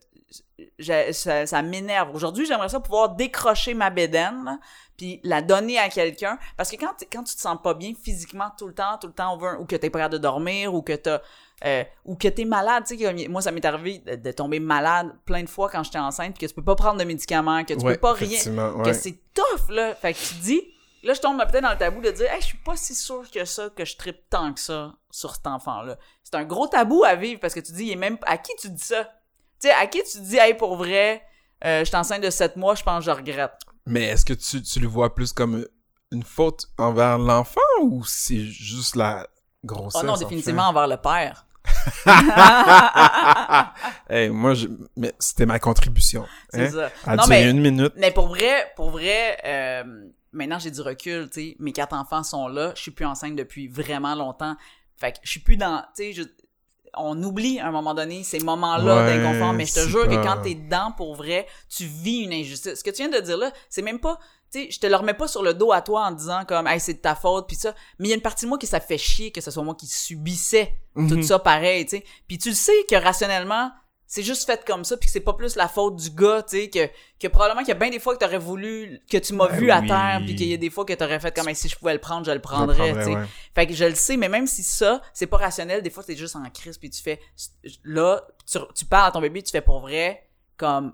je- 0.79 1.12
ça, 1.12 1.47
ça 1.47 1.62
m'énerve. 1.62 2.15
Aujourd'hui, 2.15 2.47
j'aimerais 2.47 2.69
ça 2.69 2.81
pouvoir 2.81 3.11
décrocher 3.11 3.75
ma 3.75 3.91
bédaine, 3.91 4.59
puis 4.97 5.21
la 5.25 5.43
donner 5.43 5.79
à 5.79 5.88
quelqu'un. 5.88 6.38
Parce 6.56 6.71
que 6.71 6.77
quand, 6.77 6.93
quand 7.12 7.23
tu 7.25 7.35
te 7.35 7.41
sens 7.41 7.59
pas 7.62 7.75
bien 7.75 7.93
physiquement 8.00 8.50
tout 8.59 8.67
le 8.69 8.75
temps, 8.75 8.99
tout 8.99 9.06
le 9.09 9.12
temps, 9.12 9.35
over, 9.35 9.56
ou 9.59 9.65
que 9.67 9.77
t'es 9.77 9.91
pas 9.91 10.09
de 10.09 10.19
dormir, 10.19 10.75
ou 10.75 10.82
que 10.82 10.93
t'as... 10.94 11.21
euh, 11.65 11.85
ou 12.05 12.17
que 12.17 12.29
t'es 12.29 12.44
malade, 12.44 12.85
tu 12.87 12.99
sais, 12.99 13.29
moi, 13.29 13.43
ça 13.43 13.50
m'est 13.53 13.65
arrivé 13.65 13.99
de, 14.00 14.17
de 14.17 14.32
tomber 14.32 14.61
malade 14.61 15.12
plein 15.25 15.43
de 15.43 15.49
fois 15.49 15.69
quand 15.71 15.82
j'étais 15.82 15.99
enceinte, 15.99 16.35
puis 16.37 16.47
que 16.47 16.50
tu 16.50 16.55
peux 16.55 16.65
pas 16.65 16.76
prendre 16.76 16.99
de 16.99 17.05
médicaments, 17.05 17.65
que 17.65 17.75
tu 17.75 17.85
Ouais, 17.85 17.94
peux 17.94 18.00
pas 18.00 18.12
rien 18.12 18.38
que 18.83 18.93
c'est 18.93 19.19
tough, 19.35 19.69
là. 19.71 19.94
Fait 19.94 20.12
que 20.15 20.19
tu 20.19 20.35
dis, 20.35 20.62
là, 21.03 21.15
je 21.15 21.21
tombe 21.21 21.38
peut-être 21.38 21.62
dans 21.62 21.71
le 21.73 21.79
tabou 21.79 22.00
de 22.03 22.11
dire, 22.11 22.31
hey, 22.31 22.41
je 22.41 22.47
suis 22.47 22.59
pas 22.59 22.76
si 22.76 22.94
sûr 22.94 23.29
que 23.31 23.44
ça, 23.47 23.71
que 23.71 23.85
je 23.87 23.97
tripe 23.97 24.29
tant 24.29 24.53
que 24.53 24.61
ça 24.61 24.93
sur 25.11 25.35
cet 25.35 25.47
enfant-là. 25.47 25.97
C'est 26.23 26.35
un 26.35 26.44
gros 26.44 26.67
tabou 26.69 27.03
à 27.05 27.15
vivre 27.17 27.41
parce 27.41 27.55
que 27.55 27.61
tu 27.61 27.73
dis, 27.73 27.85
il 27.87 27.93
est 27.93 27.97
même, 27.97 28.19
à 28.26 28.37
qui 28.38 28.53
tu 28.61 28.69
dis 28.69 28.83
ça? 28.85 29.09
Tu 29.61 29.69
sais, 29.69 29.75
à 29.75 29.87
qui 29.87 30.03
tu 30.05 30.21
dis, 30.21 30.37
hey, 30.37 30.55
pour 30.55 30.77
vrai, 30.77 31.23
euh, 31.65 31.81
je 31.81 31.85
suis 31.85 31.97
enceinte 31.97 32.23
de 32.23 32.31
7 32.31 32.57
mois, 32.57 32.75
je 32.75 32.83
pense 32.83 33.05
que 33.05 33.11
je 33.11 33.17
regrette. 33.17 33.53
Mais 33.87 34.05
est-ce 34.05 34.25
que 34.25 34.33
tu, 34.35 34.62
tu 34.62 34.81
le 34.81 34.89
vois 34.89 35.15
plus 35.15 35.33
comme 35.33 35.67
une 36.12 36.23
faute 36.23 36.67
envers 36.79 37.19
l'enfant 37.19 37.61
ou 37.83 38.05
c'est 38.05 38.41
juste 38.41 38.97
la 38.97 39.27
grossesse? 39.65 40.01
Oh 40.03 40.07
non, 40.07 40.17
définitivement 40.17 40.69
envers 40.69 40.87
le 40.89 40.97
père. 40.97 41.47
hey, 44.09 44.29
moi, 44.31 44.55
je... 44.55 44.67
c'était 45.19 45.47
ma 45.47 45.59
contribution. 45.59 46.27
C'est 46.51 46.67
Hein? 46.69 46.71
ça. 46.71 46.91
À 47.11 47.17
Non, 47.17 47.25
durer 47.25 47.45
mais- 47.45 47.51
une 47.51 47.61
minute. 47.61 47.93
Mais 47.97 48.11
pour 48.11 48.29
vrai, 48.29 48.73
pour 48.77 48.91
vrai, 48.91 49.39
euh, 49.45 49.85
maintenant 50.33 50.59
j'ai 50.59 50.71
du 50.71 50.81
recul, 50.81 51.29
tu 51.31 51.41
sais, 51.51 51.57
mes 51.59 51.73
quatre 51.73 51.95
enfants 51.95 52.23
sont 52.23 52.49
là, 52.49 52.73
je 52.77 52.81
suis 52.83 52.91
plus 52.91 53.05
enceinte 53.07 53.37
depuis 53.37 53.69
vraiment 53.69 54.15
longtemps. 54.15 54.57
Fait 54.97 55.12
que 55.12 55.19
je 55.23 55.31
suis 55.31 55.41
plus 55.41 55.57
dans, 55.57 55.81
tu 55.97 56.03
sais, 56.03 56.12
je- 56.12 56.23
on 56.97 57.21
oublie 57.23 57.59
à 57.61 57.69
un 57.69 57.71
moment 57.71 57.95
donné 57.95 58.23
ces 58.25 58.41
moments-là 58.41 59.05
Ouais, 59.05 59.07
d'inconfort, 59.23 59.53
mais 59.53 59.67
je 59.67 59.75
te 59.75 59.81
jure 59.89 60.07
que 60.09 60.15
quand 60.25 60.43
t'es 60.43 60.55
dedans 60.55 60.93
pour 60.97 61.15
vrai, 61.15 61.47
tu 61.69 61.85
vis 61.85 62.21
une 62.21 62.33
injustice. 62.33 62.79
Ce 62.79 62.85
que 62.85 62.91
tu 62.91 62.97
viens 63.07 63.09
de 63.09 63.21
dire 63.25 63.37
là, 63.37 63.53
c'est 63.69 63.83
même 63.83 64.01
pas, 64.01 64.19
tu 64.53 64.65
sais, 64.65 64.71
je 64.71 64.81
te 64.81 64.87
le 64.87 64.97
remets 64.97 65.15
pas 65.15 65.29
sur 65.29 65.43
le 65.43 65.55
dos 65.55 65.71
à 65.73 65.81
toi 65.83 66.07
en 66.07 66.11
disant 66.11 66.45
comme, 66.47 66.67
hey, 66.67 66.81
c'est 66.81 66.95
de 66.95 66.99
ta 66.99 67.15
faute, 67.15 67.47
puis 67.47 67.57
ça, 67.57 67.75
mais 67.99 68.09
il 68.09 68.11
y 68.11 68.13
a 68.13 68.17
une 68.17 68.23
partie 68.23 68.45
de 68.47 68.49
moi 68.49 68.59
qui 68.59 68.67
ça 68.67 68.81
fait 68.81 68.99
chier 68.99 69.31
que 69.31 69.41
ce 69.41 69.51
soit 69.51 69.63
moi 69.63 69.75
qui 69.77 69.87
subissais 69.87 70.75
tout 70.95 71.03
Mhm. 71.17 71.23
ça 71.23 71.39
pareil, 71.39 71.85
tu 71.87 71.99
sais. 71.99 72.05
Puis 72.27 72.39
tu 72.39 72.49
le 72.49 72.55
sais 72.57 72.73
que 72.89 72.97
rationnellement, 72.97 73.71
c'est 74.12 74.25
juste 74.25 74.45
fait 74.45 74.65
comme 74.67 74.83
ça, 74.85 74.97
puis 74.97 75.07
que 75.07 75.12
c'est 75.12 75.21
pas 75.21 75.35
plus 75.35 75.55
la 75.55 75.69
faute 75.69 75.95
du 75.95 76.11
gars, 76.11 76.43
tu 76.43 76.57
sais, 76.59 76.69
que, 76.69 76.89
que 77.21 77.29
probablement 77.29 77.61
qu'il 77.61 77.69
y 77.69 77.77
a 77.77 77.79
bien 77.79 77.91
des 77.91 78.01
fois 78.01 78.12
que 78.17 78.19
t'aurais 78.19 78.39
voulu, 78.41 79.01
que 79.09 79.19
tu 79.19 79.35
m'as 79.35 79.47
Ben 79.47 79.57
vu 79.61 79.71
à 79.71 79.83
terre, 79.83 80.21
puis 80.27 80.35
qu'il 80.35 80.49
y 80.49 80.53
a 80.55 80.57
des 80.57 80.69
fois 80.69 80.85
que 80.85 80.93
t'aurais 80.95 81.21
fait 81.21 81.33
comme 81.33 81.49
Hey, 81.49 81.55
si 81.55 81.69
je 81.69 81.79
pouvais 81.79 81.93
le 81.93 82.01
prendre, 82.01 82.27
je 82.27 82.33
le 82.33 82.41
prendrais, 82.41 82.93
tu 82.93 83.05
sais. 83.05 83.15
ouais. 83.15 83.25
Fait 83.55 83.69
que 83.69 83.73
je 83.73 83.85
le 83.85 83.95
sais, 83.95 84.17
mais 84.17 84.29
même 84.29 84.49
si 84.49 84.65
ça, 84.65 85.01
c'est 85.15 85.29
pas 85.29 85.37
rationnel, 85.37 85.81
des 85.83 85.91
fois 85.91 86.03
t'es 86.03 86.17
juste 86.17 86.35
en 86.35 86.43
crise, 86.51 86.77
puis 86.77 86.91
tu 86.91 87.01
fais, 87.01 87.21
là, 87.85 88.21
tu, 88.51 88.59
tu 88.75 88.85
parles 88.85 89.11
à 89.11 89.12
ton 89.12 89.21
bébé, 89.21 89.45
tu 89.45 89.53
fais 89.53 89.61
pour 89.61 89.79
vrai, 89.79 90.29
comme, 90.57 90.93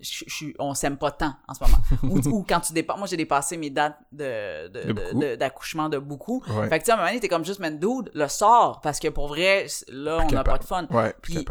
je, 0.00 0.24
je, 0.28 0.46
on 0.60 0.72
s'aime 0.74 0.98
pas 0.98 1.10
tant 1.10 1.34
en 1.48 1.54
ce 1.54 1.64
moment. 1.64 1.78
ou, 2.04 2.18
ou 2.28 2.46
quand 2.48 2.60
tu 2.60 2.72
dépasses, 2.72 2.96
moi 2.96 3.08
j'ai 3.08 3.16
dépassé 3.16 3.56
mes 3.56 3.70
dates 3.70 3.98
de, 4.12 4.68
de, 4.68 4.80
De 4.84 4.92
de- 4.92 4.92
beaucoup. 5.02 5.18
de- 5.18 5.34
d'accouchement 5.34 5.88
de 5.88 5.98
beaucoup. 5.98 6.44
Ouais. 6.48 6.68
Fait 6.68 6.78
que 6.78 6.84
tu 6.84 6.86
sais, 6.86 6.92
à 6.92 6.94
un 6.94 6.98
moment 6.98 7.08
donné, 7.08 7.18
t'es 7.20 7.28
comme 7.28 7.44
juste, 7.44 7.58
man, 7.58 7.76
dude, 7.76 8.10
le 8.14 8.28
sort, 8.28 8.80
parce 8.82 9.00
que 9.00 9.08
pour 9.08 9.26
vrai, 9.26 9.66
là, 9.88 10.20
on 10.24 10.30
n'a 10.30 10.44
pas 10.44 10.58
de 10.58 10.64
fun. 10.64 10.86
Ouais, 10.90 11.12
Puis-. 11.20 11.44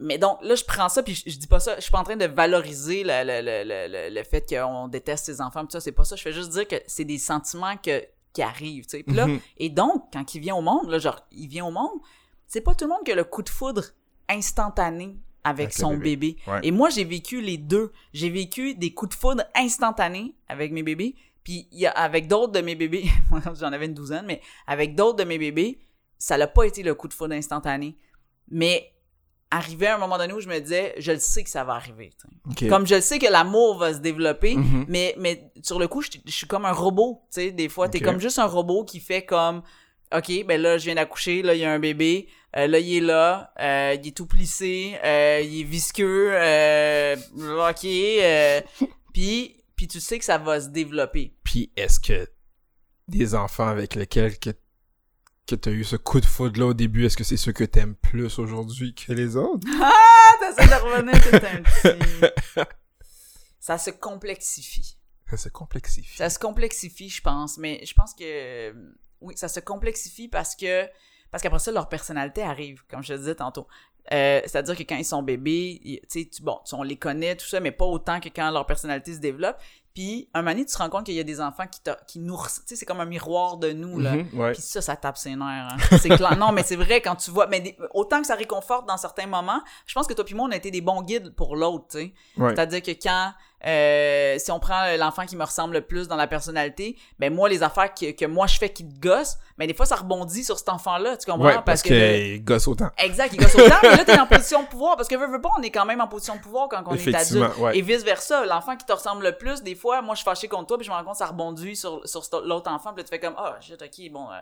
Mais 0.00 0.16
donc, 0.18 0.38
là, 0.42 0.54
je 0.54 0.64
prends 0.64 0.88
ça, 0.88 1.02
puis 1.02 1.14
je, 1.14 1.30
je 1.30 1.38
dis 1.38 1.46
pas 1.46 1.58
ça, 1.60 1.74
je 1.76 1.80
suis 1.82 1.90
pas 1.90 1.98
en 2.00 2.04
train 2.04 2.16
de 2.16 2.24
valoriser 2.26 3.02
le, 3.04 3.24
le, 3.24 3.40
le, 3.42 3.64
le, 3.64 3.88
le- 4.10 4.14
le 4.14 4.24
fait 4.24 4.46
qu'on 4.48 4.86
déteste 4.88 5.24
ses 5.26 5.40
enfants, 5.40 5.64
pis 5.66 5.72
ça, 5.72 5.80
c'est 5.80 5.92
pas 5.92 6.04
ça. 6.04 6.14
Je 6.16 6.22
fais 6.22 6.32
juste 6.32 6.50
dire 6.50 6.66
que 6.68 6.76
c'est 6.86 7.04
des 7.04 7.18
sentiments 7.18 7.76
que, 7.76 8.04
qui 8.32 8.42
arrivent, 8.42 8.84
tu 8.84 8.98
sais. 8.98 9.02
Puis 9.02 9.14
là, 9.16 9.26
Mhm. 9.26 9.40
et 9.56 9.68
donc, 9.70 10.04
quand 10.12 10.34
il 10.34 10.40
vient 10.40 10.54
au 10.54 10.60
monde, 10.62 10.88
là, 10.88 10.98
genre, 10.98 11.20
il 11.32 11.48
vient 11.48 11.66
au 11.66 11.70
monde, 11.72 11.98
c'est 12.46 12.60
pas 12.60 12.74
tout 12.74 12.84
le 12.84 12.90
monde 12.90 13.02
qui 13.04 13.12
a 13.12 13.14
le 13.16 13.24
coup 13.24 13.42
de 13.42 13.48
foudre 13.48 13.82
instantané 14.28 15.16
avec, 15.44 15.72
son 15.72 15.96
bébé. 15.96 16.16
bébé. 16.16 16.36
Ouais. 16.46 16.60
Et 16.62 16.70
moi, 16.70 16.90
j'ai 16.90 17.04
vécu 17.04 17.40
les 17.40 17.56
deux. 17.56 17.92
J'ai 18.12 18.28
vécu 18.30 18.74
des 18.74 18.92
coups 18.92 19.14
de 19.16 19.20
foudre 19.20 19.44
instantanés 19.54 20.34
avec 20.48 20.72
mes 20.72 20.82
bébés, 20.82 21.14
puis 21.42 21.68
il 21.72 21.78
y 21.80 21.86
a, 21.86 21.90
avec 21.92 22.28
d'autres 22.28 22.52
de 22.52 22.60
mes 22.60 22.74
bébés, 22.74 23.04
j'en 23.58 23.72
avais 23.72 23.86
une 23.86 23.94
douzaine, 23.94 24.26
mais 24.26 24.40
avec 24.66 24.94
d'autres 24.94 25.16
de 25.16 25.24
mes 25.24 25.38
bébés, 25.38 25.80
ça 26.18 26.36
n'a 26.36 26.46
pas 26.46 26.64
été 26.64 26.82
le 26.82 26.94
coup 26.94 27.08
de 27.08 27.14
foudre 27.14 27.34
instantané. 27.34 27.96
Mais 28.50 28.92
arrivé 29.50 29.86
à 29.86 29.94
un 29.94 29.98
moment 29.98 30.18
donné 30.18 30.32
où 30.34 30.40
je 30.40 30.48
me 30.48 30.58
disais, 30.60 30.94
je 30.98 31.12
le 31.12 31.18
sais 31.18 31.42
que 31.44 31.50
ça 31.50 31.64
va 31.64 31.74
arriver. 31.74 32.10
Comme 32.68 32.86
je 32.86 32.96
le 32.96 33.00
sais 33.00 33.18
que 33.18 33.26
l'amour 33.26 33.78
va 33.78 33.94
se 33.94 33.98
développer, 33.98 34.54
Mhm. 34.56 34.84
mais, 34.88 35.14
mais 35.18 35.50
sur 35.62 35.78
le 35.78 35.88
coup, 35.88 36.02
je, 36.02 36.10
je 36.24 36.30
suis 36.32 36.46
comme 36.46 36.64
un 36.66 36.72
robot. 36.72 37.22
Des 37.36 37.68
fois, 37.68 37.88
t'es 37.88 38.00
comme 38.00 38.20
juste 38.20 38.38
un 38.38 38.46
robot 38.46 38.84
qui 38.84 39.00
fait 39.00 39.24
comme, 39.24 39.62
OK, 40.14 40.44
ben 40.46 40.60
là, 40.60 40.78
je 40.78 40.84
viens 40.86 40.94
d'accoucher, 40.94 41.42
là, 41.42 41.54
il 41.54 41.60
y 41.60 41.64
a 41.64 41.72
un 41.72 41.78
bébé, 41.78 42.28
euh, 42.56 42.66
là, 42.66 42.78
il 42.78 42.96
est 42.96 43.00
là, 43.00 43.52
euh, 43.60 43.94
il 44.02 44.08
est 44.08 44.16
tout 44.16 44.26
plissé, 44.26 44.96
euh, 45.04 45.40
il 45.44 45.60
est 45.60 45.64
visqueux, 45.64 46.32
OK, 47.68 47.86
puis, 49.12 49.64
puis 49.76 49.88
tu 49.88 50.00
sais 50.00 50.18
que 50.18 50.24
ça 50.24 50.38
va 50.38 50.60
se 50.60 50.68
développer. 50.68 51.34
Puis 51.44 51.70
est-ce 51.76 52.00
que 52.00 52.26
des 53.06 53.34
enfants 53.34 53.68
avec 53.68 53.94
lesquels 53.94 54.38
que, 54.38 54.50
que 55.48 55.54
t'as 55.54 55.70
eu 55.70 55.84
ce 55.84 55.96
coup 55.96 56.20
de 56.20 56.26
foudre 56.26 56.60
là 56.60 56.66
au 56.66 56.74
début, 56.74 57.06
est-ce 57.06 57.16
que 57.16 57.24
c'est 57.24 57.36
ceux 57.36 57.52
que 57.52 57.64
t'aimes 57.64 57.94
plus 57.94 58.38
aujourd'hui 58.38 58.94
que 58.94 59.12
les 59.12 59.36
autres? 59.36 59.66
Ah, 59.80 60.32
t'essaies 60.40 60.68
de 60.68 60.74
revenir, 60.74 61.20
t'es 61.22 61.46
un 61.46 61.62
petit... 61.62 62.64
Ça 63.58 63.78
se 63.78 63.90
complexifie. 63.90 64.98
Ça 65.28 65.36
se 65.36 65.48
complexifie. 65.48 66.16
Ça 66.16 66.30
se 66.30 66.38
complexifie, 66.38 67.08
je 67.08 67.22
pense, 67.22 67.58
mais 67.58 67.84
je 67.84 67.94
pense 67.94 68.14
que 68.14 68.74
oui, 69.20 69.34
ça 69.36 69.48
se 69.48 69.60
complexifie 69.60 70.28
parce 70.28 70.54
que 70.54 70.86
parce 71.30 71.42
qu'après 71.42 71.58
ça 71.58 71.72
leur 71.72 71.88
personnalité 71.88 72.42
arrive, 72.42 72.84
comme 72.88 73.02
je 73.02 73.12
te 73.12 73.18
disais 73.18 73.34
tantôt. 73.34 73.66
Euh, 74.12 74.40
c'est-à-dire 74.44 74.76
que 74.76 74.82
quand 74.84 74.96
ils 74.96 75.04
sont 75.04 75.22
bébés, 75.22 75.80
ils- 75.84 76.00
tu 76.08 76.42
bon, 76.42 76.58
on 76.72 76.82
les 76.82 76.96
connaît 76.96 77.36
tout 77.36 77.46
ça, 77.46 77.60
mais 77.60 77.72
pas 77.72 77.84
autant 77.84 78.20
que 78.20 78.28
quand 78.28 78.50
leur 78.50 78.64
personnalité 78.66 79.12
se 79.14 79.18
développe. 79.18 79.56
Puis 79.94 80.28
un 80.32 80.42
moment 80.42 80.52
donné, 80.52 80.64
tu 80.64 80.72
te 80.72 80.78
rends 80.78 80.88
compte 80.88 81.04
qu'il 81.06 81.14
y 81.16 81.20
a 81.20 81.24
des 81.24 81.40
enfants 81.40 81.66
qui, 81.66 81.80
qui 82.06 82.18
nous, 82.20 82.36
tu 82.36 82.48
sais, 82.66 82.76
c'est 82.76 82.86
comme 82.86 83.00
un 83.00 83.04
miroir 83.04 83.56
de 83.56 83.72
nous 83.72 83.98
là. 83.98 84.12
Mhm, 84.14 84.28
ouais. 84.38 84.52
Puis 84.52 84.62
ça, 84.62 84.80
ça 84.80 84.94
tape 84.96 85.18
ses 85.18 85.30
nerfs. 85.34 85.68
hein. 85.72 85.76
C'est 86.00 86.08
clair. 86.10 86.36
Non, 86.38 86.52
mais 86.52 86.62
c'est 86.62 86.76
vrai 86.76 87.00
quand 87.02 87.16
tu 87.16 87.30
vois. 87.32 87.48
Mais 87.48 87.60
des- 87.60 87.76
autant 87.92 88.20
que 88.20 88.26
ça 88.28 88.36
réconforte 88.36 88.86
dans 88.86 88.96
certains 88.96 89.26
moments, 89.26 89.60
je 89.86 89.94
pense 89.94 90.06
que 90.06 90.14
toi 90.14 90.24
puis 90.24 90.34
moi, 90.36 90.46
on 90.48 90.52
a 90.52 90.56
été 90.56 90.70
des 90.70 90.80
bons 90.80 91.02
guides 91.02 91.34
pour 91.34 91.56
l'autre, 91.56 91.86
tu 91.90 91.98
sais. 91.98 92.14
Ouais. 92.36 92.54
C'est-à-dire 92.54 92.80
que 92.82 92.92
quand, 92.92 93.32
euh, 93.66 94.38
si 94.38 94.50
on 94.52 94.60
prend 94.60 94.96
l'enfant 94.96 95.26
qui 95.26 95.36
me 95.36 95.44
ressemble 95.44 95.74
le 95.74 95.80
plus 95.80 96.06
dans 96.06 96.16
la 96.16 96.26
personnalité, 96.26 96.96
ben 97.18 97.34
moi, 97.34 97.48
les 97.48 97.62
affaires 97.62 97.92
que, 97.92 98.12
que 98.12 98.24
moi 98.24 98.46
je 98.46 98.56
fais 98.58 98.70
qui 98.70 98.88
te 98.88 98.98
gossent, 99.00 99.38
ben 99.56 99.66
des 99.66 99.74
fois, 99.74 99.86
ça 99.86 99.96
rebondit 99.96 100.44
sur 100.44 100.58
cet 100.58 100.68
enfant-là, 100.68 101.16
tu 101.16 101.30
comprends? 101.30 101.46
Ouais, 101.48 101.62
parce, 101.66 101.82
que... 101.82 101.88
qu'il 101.88 102.44
gosse 102.44 102.68
autant. 102.68 102.90
Exact, 102.98 103.32
il 103.32 103.38
gosse 103.40 103.54
autant, 103.56 103.76
mais 103.82 103.96
là, 103.96 104.04
t'es 104.04 104.18
en 104.18 104.26
position 104.26 104.62
de 104.62 104.68
pouvoir, 104.68 104.96
parce 104.96 105.08
que 105.08 105.16
veux, 105.16 105.26
veux 105.26 105.40
pas, 105.40 105.50
on 105.58 105.62
est 105.62 105.70
quand 105.70 105.84
même 105.84 106.00
en 106.00 106.06
position 106.06 106.36
de 106.36 106.40
pouvoir 106.40 106.68
quand 106.68 106.84
on 106.86 106.94
est 106.94 107.14
adulte. 107.14 107.56
ouais. 107.58 107.76
Et 107.76 107.82
vice-versa, 107.82 108.46
l'enfant 108.46 108.76
qui 108.76 108.86
te 108.86 108.92
ressemble 108.92 109.24
le 109.24 109.36
plus, 109.36 109.62
des 109.62 109.74
fois, 109.74 110.02
moi, 110.02 110.14
je 110.14 110.20
suis 110.20 110.24
fâché 110.24 110.46
contre 110.46 110.66
toi, 110.68 110.78
puis 110.78 110.86
je 110.86 110.90
me 110.90 110.96
rends 110.96 111.02
compte 111.04 111.14
que 111.14 111.18
ça 111.18 111.26
rebondit 111.26 111.74
sur, 111.74 112.06
sur 112.08 112.22
l'autre 112.44 112.70
enfant, 112.70 112.92
puis 112.92 113.02
là, 113.02 113.04
tu 113.04 113.10
fais 113.10 113.18
comme, 113.20 113.34
ah, 113.36 113.56
shit, 113.60 113.80
ok, 113.82 114.12
bon. 114.12 114.30
euh. 114.30 114.38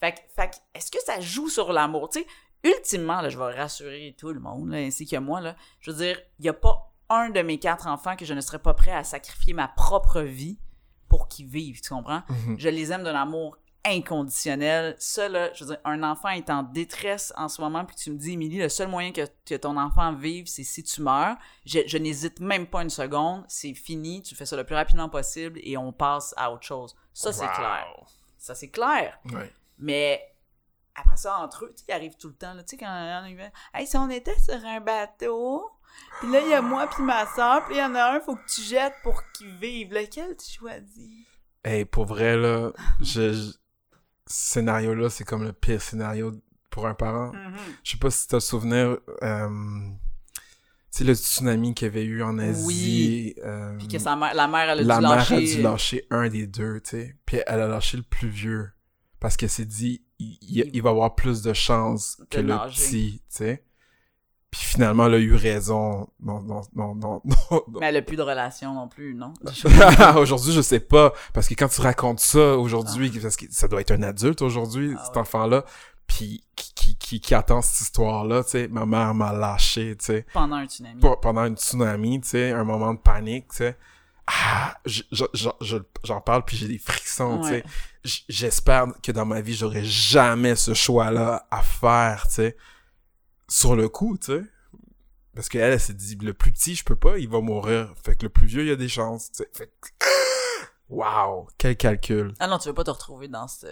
Fait, 0.00 0.12
que- 0.12 0.20
fait 0.36 0.48
que, 0.50 0.56
est-ce 0.74 0.90
que 0.90 0.98
ça 1.04 1.20
joue 1.20 1.48
sur 1.48 1.72
l'amour? 1.72 2.08
Tu 2.10 2.20
sais, 2.20 2.26
ultimement, 2.64 3.20
là, 3.20 3.28
je 3.28 3.38
vais 3.38 3.52
rassurer 3.52 4.16
tout 4.18 4.32
le 4.32 4.40
monde, 4.40 4.70
là, 4.70 4.78
ainsi 4.78 5.06
que 5.06 5.16
moi, 5.16 5.40
là, 5.40 5.54
je 5.80 5.90
veux 5.92 5.96
dire, 5.96 6.20
il 6.40 6.46
y 6.46 6.48
a 6.48 6.52
pas 6.52 6.87
un 7.10 7.30
de 7.30 7.40
mes 7.40 7.58
quatre 7.58 7.86
enfants 7.86 8.16
que 8.16 8.24
je 8.24 8.34
ne 8.34 8.40
serais 8.40 8.58
pas 8.58 8.74
prêt 8.74 8.92
à 8.92 9.04
sacrifier 9.04 9.54
ma 9.54 9.68
propre 9.68 10.20
vie 10.20 10.58
pour 11.08 11.28
qu'ils 11.28 11.46
vivent, 11.46 11.80
tu 11.80 11.88
comprends? 11.90 12.22
Mhm. 12.28 12.58
Je 12.58 12.68
les 12.68 12.92
aime 12.92 13.02
d'un 13.02 13.14
amour 13.14 13.56
inconditionnel. 13.84 14.94
Ça, 14.98 15.28
là, 15.28 15.52
je 15.54 15.64
veux 15.64 15.70
dire, 15.70 15.80
un 15.84 16.02
enfant 16.02 16.28
est 16.28 16.50
en 16.50 16.62
détresse 16.62 17.32
en 17.36 17.48
ce 17.48 17.60
moment, 17.60 17.84
puis 17.84 17.96
tu 17.96 18.10
me 18.10 18.18
dis, 18.18 18.32
Émilie, 18.32 18.58
le 18.58 18.68
seul 18.68 18.88
moyen 18.88 19.12
que, 19.12 19.22
que 19.46 19.54
ton 19.54 19.76
enfant 19.78 20.12
vive, 20.12 20.46
c'est 20.46 20.64
si 20.64 20.82
tu 20.82 21.00
meurs. 21.00 21.36
Je, 21.64 21.80
je 21.86 21.96
n'hésite 21.96 22.40
même 22.40 22.66
pas 22.66 22.82
une 22.82 22.90
seconde. 22.90 23.44
C'est 23.48 23.74
fini. 23.74 24.22
Tu 24.22 24.34
fais 24.34 24.46
ça 24.46 24.56
le 24.56 24.64
plus 24.64 24.74
rapidement 24.74 25.08
possible 25.08 25.60
et 25.62 25.76
on 25.76 25.92
passe 25.92 26.34
à 26.36 26.52
autre 26.52 26.64
chose. 26.64 26.94
Ça, 27.14 27.32
c'est 27.32 27.48
clair. 27.48 27.86
Ça, 28.36 28.54
c'est 28.54 28.68
clair. 28.68 29.18
Ouais. 29.32 29.52
Mais 29.78 30.22
après 30.94 31.16
ça, 31.16 31.38
entre 31.38 31.64
eux, 31.64 31.74
ils 31.88 31.92
arrivent 31.92 32.16
tout 32.16 32.28
le 32.28 32.34
temps. 32.34 32.54
Là, 32.54 32.62
tu 32.62 32.70
sais, 32.70 32.76
quand 32.76 32.86
on 32.86 32.88
arrive, 32.88 33.40
hey, 33.74 33.86
si 33.86 33.96
on 33.96 34.10
était 34.10 34.38
sur 34.38 34.62
un 34.64 34.80
bateau, 34.80 35.70
puis 36.20 36.30
là, 36.32 36.40
il 36.40 36.48
y 36.48 36.54
a 36.54 36.62
moi 36.62 36.86
puis 36.88 37.02
ma 37.02 37.26
soeur, 37.34 37.64
puis 37.64 37.76
il 37.76 37.78
y 37.78 37.82
en 37.82 37.94
a 37.94 38.16
un, 38.16 38.20
faut 38.20 38.34
que 38.36 38.46
tu 38.52 38.62
jettes 38.62 38.94
pour 39.02 39.22
qu'il 39.32 39.48
vive. 39.56 39.92
Lequel 39.92 40.36
tu 40.36 40.58
choisis? 40.58 41.26
Hey, 41.64 41.84
pour 41.84 42.06
vrai, 42.06 42.36
là, 42.36 42.72
je, 43.00 43.32
je- 43.32 43.52
ce 44.30 44.52
scénario-là, 44.52 45.08
c'est 45.10 45.24
comme 45.24 45.42
le 45.44 45.52
pire 45.52 45.80
scénario 45.80 46.32
pour 46.70 46.86
un 46.86 46.94
parent. 46.94 47.32
Mhm. 47.32 47.56
Je 47.82 47.90
sais 47.92 47.96
pas 47.98 48.10
si 48.10 48.28
t'as 48.28 48.40
souvenir, 48.40 48.98
euh, 49.22 49.48
tu 50.90 50.98
sais, 50.98 51.04
le 51.04 51.14
tsunami 51.14 51.74
qu'il 51.74 51.86
y 51.86 51.90
avait 51.90 52.04
eu 52.04 52.22
en 52.22 52.38
Asie. 52.38 52.64
Oui. 52.66 53.34
euh, 53.44 53.76
Puis 53.78 53.88
que 53.88 53.98
sa 53.98 54.16
mère, 54.16 54.34
la 54.34 54.46
mère, 54.48 54.68
elle 54.70 54.80
a 54.80 54.82
la 54.82 54.96
dû 54.96 55.02
mère 55.02 55.10
lâcher. 55.16 55.36
a 55.36 55.40
dû 55.40 55.62
lâcher 55.62 56.06
un 56.10 56.28
des 56.28 56.46
deux, 56.46 56.80
tu 56.80 56.90
sais. 56.90 57.16
Puis 57.26 57.38
elle 57.46 57.60
a 57.60 57.68
lâché 57.68 57.96
le 57.96 58.02
plus 58.02 58.28
vieux. 58.28 58.70
Parce 59.20 59.36
qu'elle 59.36 59.50
s'est 59.50 59.64
dit, 59.64 60.02
il, 60.18 60.38
il- 60.42 60.70
il 60.72 60.82
va 60.82 60.90
avoir 60.90 61.14
plus 61.14 61.42
de 61.42 61.52
chances 61.52 62.22
que 62.30 62.38
De 62.38 62.42
le 62.42 62.48
nager. 62.54 62.82
petit, 62.84 63.12
tu 63.30 63.36
sais. 63.36 63.64
Puis 64.50 64.62
finalement, 64.62 65.06
elle 65.06 65.14
a 65.14 65.18
eu 65.18 65.34
raison. 65.34 66.08
Non, 66.20 66.40
non, 66.40 66.62
non, 66.74 66.94
non, 66.94 67.22
non. 67.24 67.62
Mais 67.80 67.86
elle 67.88 67.96
a 67.98 68.02
plus 68.02 68.16
de 68.16 68.22
relation 68.22 68.72
non 68.74 68.88
plus, 68.88 69.14
non? 69.14 69.34
aujourd'hui, 70.16 70.52
je 70.52 70.62
sais 70.62 70.80
pas. 70.80 71.12
Parce 71.34 71.48
que 71.48 71.54
quand 71.54 71.68
tu 71.68 71.80
racontes 71.82 72.20
ça 72.20 72.56
aujourd'hui, 72.56 73.10
parce 73.20 73.36
que 73.36 73.44
ça 73.50 73.68
doit 73.68 73.80
être 73.82 73.90
un 73.90 74.02
adulte 74.02 74.40
aujourd'hui, 74.42 74.94
Ah 74.98 75.02
cet 75.04 75.14
ouais. 75.16 75.20
enfant-là, 75.20 75.64
puis 76.06 76.42
qui, 76.56 76.72
qui, 76.74 76.96
qui, 76.96 77.20
qui 77.20 77.34
attend 77.34 77.60
cette 77.60 77.82
histoire-là, 77.82 78.42
tu 78.42 78.50
sais, 78.50 78.68
ma 78.68 78.86
mère 78.86 79.12
m'a 79.12 79.34
lâché, 79.34 79.94
tu 79.98 80.06
sais, 80.06 80.26
Pendant 80.32 80.56
un 80.56 80.64
tsunami. 80.66 81.02
Pendant 81.20 81.44
une 81.44 81.56
tsunami, 81.56 82.20
tu 82.22 82.28
sais, 82.30 82.50
un 82.52 82.64
moment 82.64 82.94
de 82.94 82.98
panique, 83.00 83.48
tu 83.50 83.56
sais. 83.58 83.76
Ah, 84.26 84.74
je- 84.86 85.02
je- 85.12 85.24
je- 85.34 85.48
je- 85.60 85.76
j'en 86.04 86.20
parle 86.22 86.44
puis 86.46 86.56
j'ai 86.56 86.68
des 86.68 86.78
frictions, 86.78 87.40
tu 87.42 87.48
sais. 87.48 87.64
J'espère 88.28 88.86
que 89.02 89.12
dans 89.12 89.26
ma 89.26 89.40
vie, 89.42 89.54
j'aurai 89.54 89.84
jamais 89.84 90.54
ce 90.56 90.72
choix-là 90.72 91.46
à 91.50 91.60
faire, 91.62 92.24
tu 92.28 92.34
sais. 92.34 92.56
Sur 93.48 93.76
le 93.76 93.88
coup, 93.88 94.16
tu 94.18 94.32
sais. 94.32 94.42
Parce 95.34 95.48
qu'elle, 95.48 95.72
elle 95.72 95.80
s'est 95.80 95.94
dit, 95.94 96.16
le 96.16 96.34
plus 96.34 96.52
petit, 96.52 96.74
je 96.74 96.84
peux 96.84 96.96
pas, 96.96 97.18
il 97.18 97.28
va 97.28 97.40
mourir. 97.40 97.92
Fait 98.04 98.16
que 98.16 98.24
le 98.24 98.28
plus 98.28 98.46
vieux, 98.46 98.62
il 98.62 98.68
y 98.68 98.72
a 98.72 98.76
des 98.76 98.88
chances, 98.88 99.30
tu 99.30 99.38
sais. 99.38 99.48
Fait 99.52 99.66
que... 99.66 99.88
Wow! 100.90 101.48
Quel 101.58 101.76
calcul. 101.76 102.32
Ah 102.40 102.46
non, 102.46 102.56
tu 102.56 102.68
veux 102.68 102.74
pas 102.74 102.82
te 102.84 102.90
retrouver 102.90 103.28
dans, 103.28 103.46
ce, 103.46 103.66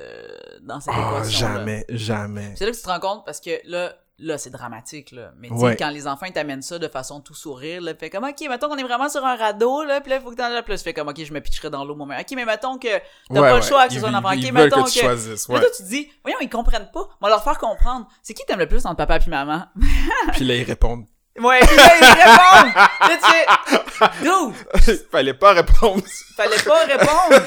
dans 0.61 0.81
cette 0.81 0.93
Ah, 0.95 1.15
équation 1.17 1.49
jamais, 1.49 1.87
jamais. 1.89 2.55
C'est 2.57 2.67
là 2.67 2.73
que 2.73 2.77
tu 2.77 2.83
te 2.83 2.89
rends 2.89 3.01
compte 3.01 3.25
parce 3.25 3.41
que 3.41 3.59
là, 3.65 3.97
là 4.19 4.39
c'est 4.39 4.51
dramatique 4.51 5.11
là. 5.13 5.33
Mais 5.39 5.49
tu 5.49 5.57
sais 5.57 5.63
Ouais. 5.63 5.77
quand 5.77 5.91
les 5.91 6.07
enfants 6.07 6.27
ils 6.27 6.33
t'amènent 6.33 6.63
ça 6.63 6.79
de 6.79 6.89
façon 6.89 7.21
tout 7.21 7.35
sourire, 7.35 7.83
là, 7.83 7.95
fait 7.95 8.09
comme 8.11 8.25
OK, 8.25 8.41
mettons 8.49 8.69
qu'on 8.69 8.77
est 8.79 8.83
vraiment 8.83 9.09
sur 9.09 9.25
un 9.25 9.37
radeau 9.37 9.83
là, 9.85 10.01
puis 10.01 10.11
là 10.11 10.17
il 10.17 10.23
faut 10.23 10.31
que 10.31 10.37
t'en 10.37 10.49
puis 10.63 10.73
là, 10.73 10.79
tu 10.79 10.85
fais 10.85 10.95
comme 10.95 11.09
OK, 11.09 11.23
je 11.25 11.33
me 11.33 11.41
pitcherai 11.41 11.69
dans 11.71 11.85
l'eau 11.85 11.95
moi 11.95 12.07
OK, 12.19 12.33
mais 12.35 12.45
mettons 12.45 12.79
que 12.79 12.89
t'as 12.89 13.41
pas 13.41 13.57
le 13.57 13.63
choix 13.63 13.89
que 13.89 13.93
Ils- 13.95 14.01
soit 14.01 14.09
un 14.09 14.15
enfant. 14.15 14.33
OK, 14.33 14.53
mettons 14.53 14.85
que 14.85 14.91
tu 14.91 15.01
que 15.01 15.07
Puis 15.45 15.55
là, 15.55 15.61
toi, 15.61 15.69
tu 15.77 15.83
dis, 15.85 16.11
voyons, 16.23 16.39
ils 16.41 16.49
comprennent 16.49 16.91
pas. 16.93 17.09
On 17.21 17.27
va 17.27 17.29
leur 17.29 17.45
faire 17.45 17.59
comprendre. 17.59 18.07
C'est 18.23 18.33
qui 18.35 18.45
t'aime 18.47 18.59
le 18.59 18.69
plus 18.69 18.85
entre 18.87 18.97
papa 18.97 19.19
et 19.25 19.31
maman? 19.31 19.65
Puis 20.33 20.45
là, 20.45 20.55
ils 20.57 20.65
répondent. 20.65 21.07
Ouais, 21.39 21.61
puis 21.61 21.77
là, 21.77 21.93
ils 22.01 22.05
répondent! 22.07 22.75
Là, 22.75 23.19
tu 23.21 23.31
fais, 23.31 24.93
dude, 24.95 25.07
Fallait 25.11 25.35
pas 25.35 25.53
répondre. 25.53 26.03
fallait 26.35 26.63
pas 26.65 26.85
répondre. 26.85 27.47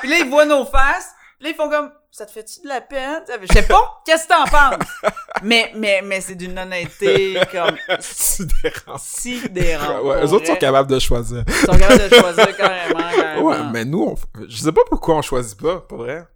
Puis 0.00 0.08
là, 0.08 0.16
ils 0.20 0.30
voient 0.30 0.46
nos 0.46 0.64
faces. 0.64 1.10
Puis 1.38 1.44
là, 1.48 1.50
ils 1.50 1.54
font 1.54 1.68
comme, 1.68 1.92
ça 2.16 2.24
te 2.24 2.30
fait-tu 2.30 2.62
de 2.62 2.68
la 2.68 2.80
peine? 2.80 3.22
Je 3.42 3.52
sais 3.52 3.66
pas, 3.66 4.00
qu'est-ce 4.06 4.26
que 4.26 4.28
t'en 4.28 4.44
penses? 4.44 4.88
Mais, 5.42 5.70
mais, 5.76 6.00
mais 6.02 6.20
c'est 6.22 6.34
d'une 6.34 6.58
honnêteté 6.58 7.38
comme 7.52 7.76
Sidérant. 8.00 8.96
sidérante. 8.98 10.02
Ouais, 10.04 10.24
eux 10.24 10.32
autres 10.32 10.46
sont 10.46 10.56
capables 10.56 10.90
de 10.90 10.98
choisir. 10.98 11.44
Ils 11.46 11.52
sont 11.52 11.76
capables 11.78 12.08
de 12.08 12.14
choisir 12.14 12.56
carrément, 12.56 12.98
carrément. 13.00 13.42
Ouais, 13.48 13.58
mais 13.72 13.84
nous, 13.84 14.02
on... 14.02 14.14
je 14.48 14.56
sais 14.56 14.72
pas 14.72 14.80
pourquoi 14.88 15.16
on 15.16 15.22
choisit 15.22 15.60
pas, 15.60 15.80
pour 15.80 15.98
vrai. 15.98 16.26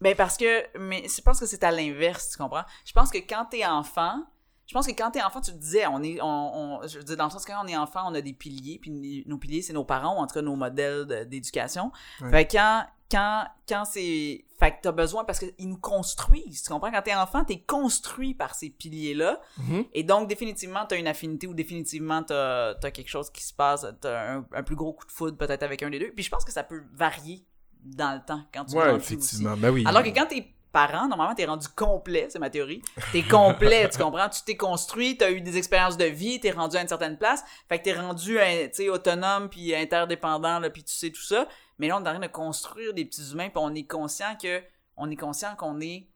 Ben 0.00 0.14
parce 0.16 0.36
que, 0.36 0.64
mais 0.78 1.04
je 1.08 1.20
pense 1.22 1.38
que 1.40 1.46
c'est 1.46 1.62
à 1.64 1.70
l'inverse, 1.70 2.30
tu 2.30 2.38
comprends? 2.38 2.64
Je 2.84 2.92
pense 2.92 3.10
que 3.10 3.18
quand 3.18 3.44
t'es 3.50 3.64
enfant, 3.64 4.22
je 4.66 4.74
pense 4.74 4.86
que 4.86 4.92
quand 4.92 5.10
t'es 5.12 5.22
enfant, 5.22 5.40
tu 5.40 5.50
te 5.52 5.56
disais, 5.56 5.86
on 5.86 6.02
est, 6.02 6.20
on, 6.20 6.80
on- 6.82 6.86
je 6.86 6.98
veux 6.98 7.04
dire, 7.04 7.16
dans 7.16 7.24
le 7.24 7.30
sens 7.30 7.44
que 7.44 7.52
quand 7.52 7.62
on 7.64 7.68
est 7.68 7.76
enfant, 7.76 8.02
on 8.06 8.14
a 8.14 8.20
des 8.20 8.32
piliers, 8.32 8.78
puis 8.82 9.24
nos 9.26 9.38
piliers, 9.38 9.62
c'est 9.62 9.72
nos 9.72 9.84
parents, 9.84 10.16
ou 10.16 10.18
en 10.18 10.26
tout 10.26 10.34
cas 10.34 10.42
nos 10.42 10.56
modèles 10.56 11.06
d'éducation. 11.28 11.90
Ouais. 12.20 12.30
Fait 12.30 12.46
quand, 12.46 12.84
quand, 13.10 13.44
quand 13.68 13.84
c'est, 13.84 14.44
fait 14.60 14.70
que 14.72 14.76
t'as 14.82 14.92
besoin, 14.92 15.24
parce 15.24 15.38
qu'ils 15.38 15.68
nous 15.68 15.78
construisent, 15.78 16.62
tu 16.62 16.70
comprends? 16.70 16.90
Quand 16.90 17.02
t'es 17.02 17.14
enfant, 17.14 17.44
t'es 17.44 17.60
construit 17.60 18.34
par 18.34 18.54
ces 18.54 18.70
piliers-là, 18.70 19.40
Mhm. 19.58 19.84
et 19.94 20.02
donc 20.02 20.28
définitivement, 20.28 20.84
t'as 20.86 20.96
une 20.98 21.06
affinité, 21.06 21.46
ou 21.46 21.54
définitivement, 21.54 22.22
t'as, 22.22 22.74
t'as 22.74 22.90
quelque 22.90 23.08
chose 23.08 23.30
qui 23.30 23.42
se 23.44 23.54
passe, 23.54 23.86
t'as 24.00 24.34
un, 24.36 24.46
un 24.52 24.62
plus 24.62 24.76
gros 24.76 24.92
coup 24.92 25.06
de 25.06 25.12
foudre 25.12 25.36
peut-être 25.38 25.62
avec 25.62 25.82
un 25.82 25.90
des 25.90 25.98
deux, 25.98 26.10
puis 26.12 26.24
je 26.24 26.30
pense 26.30 26.44
que 26.44 26.52
ça 26.52 26.62
peut 26.64 26.82
varier 26.94 27.44
dans 27.82 28.12
le 28.14 28.20
temps, 28.26 28.42
quand 28.52 28.64
tu 28.66 28.76
Ouais, 28.76 28.94
effectivement. 28.94 29.56
Ben 29.56 29.70
oui. 29.70 29.84
Alors 29.86 30.02
que 30.02 30.08
quand 30.10 30.26
t'es 30.26 30.46
parent, 30.70 31.08
normalement, 31.08 31.34
t'es 31.34 31.46
rendu 31.46 31.66
complet, 31.68 32.26
c'est 32.28 32.38
ma 32.38 32.50
théorie. 32.50 32.82
T'es 33.12 33.22
complet, 33.22 33.88
tu 33.88 33.96
comprends? 33.98 34.28
Tu 34.28 34.42
t'es 34.44 34.56
construit, 34.56 35.16
t'as 35.16 35.30
eu 35.30 35.40
des 35.40 35.56
expériences 35.56 35.96
de 35.96 36.04
vie, 36.04 36.40
t'es 36.40 36.50
rendu 36.50 36.76
à 36.76 36.82
une 36.82 36.88
certaine 36.88 37.16
place. 37.16 37.42
Fait 37.70 37.78
que 37.78 37.84
t'es 37.84 37.94
rendu, 37.94 38.38
hein, 38.38 38.66
tu 38.66 38.74
sais, 38.74 38.88
autonome 38.90 39.48
puis 39.48 39.74
interdépendant, 39.74 40.58
là, 40.58 40.68
puis 40.68 40.84
tu 40.84 40.92
sais 40.92 41.10
tout 41.10 41.22
ça. 41.22 41.48
Mais 41.78 41.88
là, 41.88 41.96
on 41.96 42.04
est 42.04 42.08
en 42.08 42.12
train 42.12 42.18
de 42.18 42.26
construire 42.26 42.94
des 42.94 43.04
petits 43.04 43.32
humains, 43.32 43.48
puis 43.48 43.58
on 43.58 43.74
est 43.74 43.86
conscient 43.86 44.36
que, 44.40 44.62
on 44.96 45.10
est 45.10 45.16
conscient 45.16 45.54
qu'on 45.56 45.80
est 45.80 46.08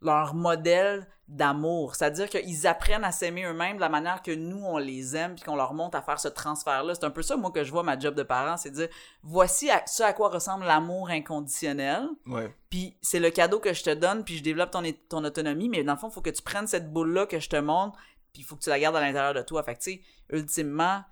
leur 0.00 0.34
modèle 0.34 1.08
d'amour. 1.26 1.96
C'est-à-dire 1.96 2.28
qu'ils 2.28 2.66
apprennent 2.68 3.02
à 3.02 3.10
s'aimer 3.10 3.44
eux-mêmes 3.44 3.76
de 3.76 3.80
la 3.80 3.88
manière 3.88 4.22
que 4.22 4.30
nous, 4.30 4.64
on 4.64 4.78
les 4.78 5.16
aime, 5.16 5.34
puis 5.34 5.44
qu'on 5.44 5.56
leur 5.56 5.74
montre 5.74 5.98
à 5.98 6.02
faire 6.02 6.20
ce 6.20 6.28
transfert-là. 6.28 6.94
C'est 6.94 7.04
un 7.04 7.10
peu 7.10 7.22
ça, 7.22 7.36
moi, 7.36 7.50
que 7.50 7.64
je 7.64 7.72
vois 7.72 7.82
ma 7.82 7.98
job 7.98 8.14
de 8.14 8.22
parent, 8.22 8.56
c'est 8.56 8.70
de 8.70 8.76
dire, 8.76 8.88
voici 9.24 9.68
à- 9.70 9.84
ce 9.86 10.04
à 10.04 10.12
quoi 10.12 10.28
ressemble 10.28 10.64
l'amour 10.64 11.10
inconditionnel. 11.10 12.08
Ouais. 12.26 12.54
Puis 12.70 12.96
c'est 13.02 13.18
le 13.18 13.30
cadeau 13.30 13.58
que 13.58 13.72
je 13.72 13.82
te 13.82 13.90
donne, 13.92 14.24
puis 14.24 14.36
je 14.38 14.42
développe 14.44 14.70
ton, 14.70 14.82
ton 15.08 15.24
autonomie, 15.24 15.68
mais 15.68 15.82
dans 15.82 15.94
le 15.94 15.98
fond, 15.98 16.08
il 16.08 16.14
faut 16.14 16.22
que 16.22 16.30
tu 16.30 16.42
prennes 16.42 16.68
cette 16.68 16.92
boule-là 16.92 17.26
que 17.26 17.40
je 17.40 17.48
te 17.48 17.56
montre, 17.56 17.98
puis 18.32 18.42
il 18.42 18.44
faut 18.44 18.54
que 18.54 18.62
tu 18.62 18.70
la 18.70 18.78
gardes 18.78 18.96
à 18.96 19.00
l'intérieur 19.00 19.34
de 19.34 19.42
toi. 19.42 19.64
Fait 19.64 19.74
que, 19.74 19.80
tu 19.80 19.92
sais, 19.94 20.00
ultimement, 20.30 21.02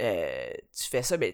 euh, 0.00 0.50
tu 0.76 0.88
fais 0.88 1.02
ça, 1.02 1.16
ben... 1.16 1.32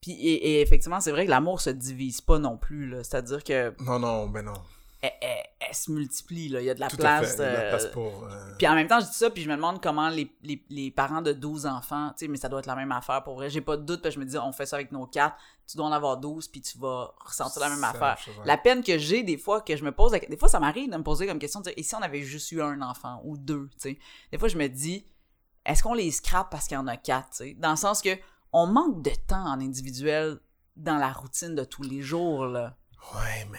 Puis, 0.00 0.12
et, 0.12 0.52
et 0.52 0.60
effectivement, 0.62 1.00
c'est 1.00 1.10
vrai 1.12 1.26
que 1.26 1.30
l'amour 1.30 1.60
se 1.60 1.70
divise 1.70 2.20
pas 2.20 2.38
non 2.38 2.56
plus, 2.56 2.88
là. 2.88 3.04
C'est-à-dire 3.04 3.44
que 3.44 3.74
Non, 3.82 3.98
non, 3.98 4.28
ben 4.28 4.42
non. 4.42 4.54
elle, 5.02 5.12
elle- 5.20 5.36
elle 5.68 5.74
se 5.74 5.90
multiplie, 5.92 6.48
là. 6.48 6.60
Il 6.62 6.64
y 6.64 6.70
a 6.70 6.74
de 6.74 6.80
la 6.80 6.88
Tout 6.88 6.96
place. 6.96 7.36
fait. 7.36 7.42
Il 7.42 7.44
y 7.44 7.44
a 7.44 7.50
de 7.50 7.54
la 7.56 7.60
euh, 7.64 7.68
place 7.70 7.86
pour... 7.92 8.24
euh, 8.24 8.54
puis 8.58 8.66
en 8.66 8.74
même 8.74 8.88
temps, 8.88 8.98
je 8.98 9.04
dis 9.06 9.12
ça, 9.14 9.28
puis 9.30 9.42
je 9.42 9.48
me 9.50 9.54
demande 9.56 9.80
comment 9.82 10.08
les, 10.08 10.34
les, 10.42 10.64
les 10.70 10.90
parents 10.90 11.20
de 11.20 11.32
12 11.34 11.66
enfants, 11.66 12.08
tu 12.16 12.24
sais, 12.24 12.28
mais 12.28 12.38
ça 12.38 12.48
doit 12.48 12.60
être 12.60 12.66
la 12.66 12.76
même 12.76 12.90
affaire 12.92 13.22
pour 13.22 13.34
vrai. 13.34 13.50
J'ai 13.50 13.60
pas 13.60 13.76
de 13.76 13.82
doute, 13.82 14.00
parce 14.02 14.14
que 14.14 14.20
je 14.20 14.24
me 14.24 14.30
dis, 14.30 14.38
on 14.38 14.52
fait 14.52 14.64
ça 14.66 14.76
avec 14.76 14.90
nos 14.90 15.06
quatre, 15.06 15.36
tu 15.70 15.76
dois 15.76 15.86
en 15.86 15.92
avoir 15.92 16.16
12, 16.16 16.48
puis 16.48 16.62
tu 16.62 16.78
vas 16.78 17.14
ressentir 17.20 17.60
la 17.60 17.68
même 17.68 17.84
affaire. 17.84 18.16
La 18.46 18.56
peine 18.56 18.82
que 18.82 18.96
j'ai 18.98 19.22
des 19.22 19.36
fois, 19.36 19.60
que 19.60 19.76
je 19.76 19.84
me 19.84 19.92
pose, 19.92 20.12
des 20.12 20.36
fois 20.38 20.48
ça 20.48 20.58
m'arrive 20.60 20.90
de 20.90 20.96
me 20.96 21.02
poser 21.04 21.26
comme 21.26 21.38
question, 21.38 21.60
de 21.60 21.64
dire, 21.66 21.74
et 21.76 21.82
si 21.82 21.94
on 21.94 22.00
avait 22.02 22.22
juste 22.22 22.50
eu 22.52 22.62
un 22.62 22.80
enfant 22.80 23.20
ou 23.24 23.36
deux, 23.36 23.68
tu 23.74 23.90
sais? 23.90 23.98
Des 24.32 24.38
fois, 24.38 24.48
je 24.48 24.56
me 24.56 24.66
dis, 24.66 25.04
est-ce 25.66 25.82
qu'on 25.82 25.94
les 25.94 26.10
scrape 26.10 26.50
parce 26.50 26.66
qu'il 26.66 26.74
y 26.74 26.78
en 26.78 26.86
a 26.86 26.96
quatre, 26.96 27.30
tu 27.30 27.36
sais? 27.36 27.54
Dans 27.58 27.70
le 27.70 27.76
sens 27.76 28.00
que 28.02 28.16
on 28.52 28.66
manque 28.66 29.02
de 29.02 29.10
temps 29.26 29.44
en 29.46 29.60
individuel 29.60 30.38
dans 30.76 30.96
la 30.96 31.12
routine 31.12 31.54
de 31.54 31.64
tous 31.64 31.82
les 31.82 32.02
jours, 32.02 32.46
là. 32.46 32.76
Ouais, 33.14 33.46
mais... 33.50 33.58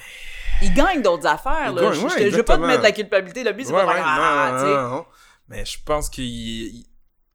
Ils 0.61 0.73
gagnent 0.73 1.01
d'autres 1.01 1.25
affaires, 1.27 1.73
là. 1.73 1.81
gagnent, 1.81 1.93
je, 1.93 2.05
ouais, 2.05 2.29
je- 2.29 2.35
veux 2.37 2.43
pas 2.43 2.57
te 2.57 2.61
mettre 2.61 2.79
de 2.79 2.83
la 2.83 2.91
culpabilité. 2.91 3.43
Le 3.43 3.53
but, 3.53 3.65
c'est 3.65 3.73
Ouais, 3.73 3.83
pas 3.83 3.93
ouais, 3.93 4.01
ah, 4.03 4.51
non, 4.57 4.65
non, 4.67 4.89
non. 4.97 5.05
Mais 5.47 5.65
je 5.65 5.77
pense 5.83 6.09
que 6.09 6.21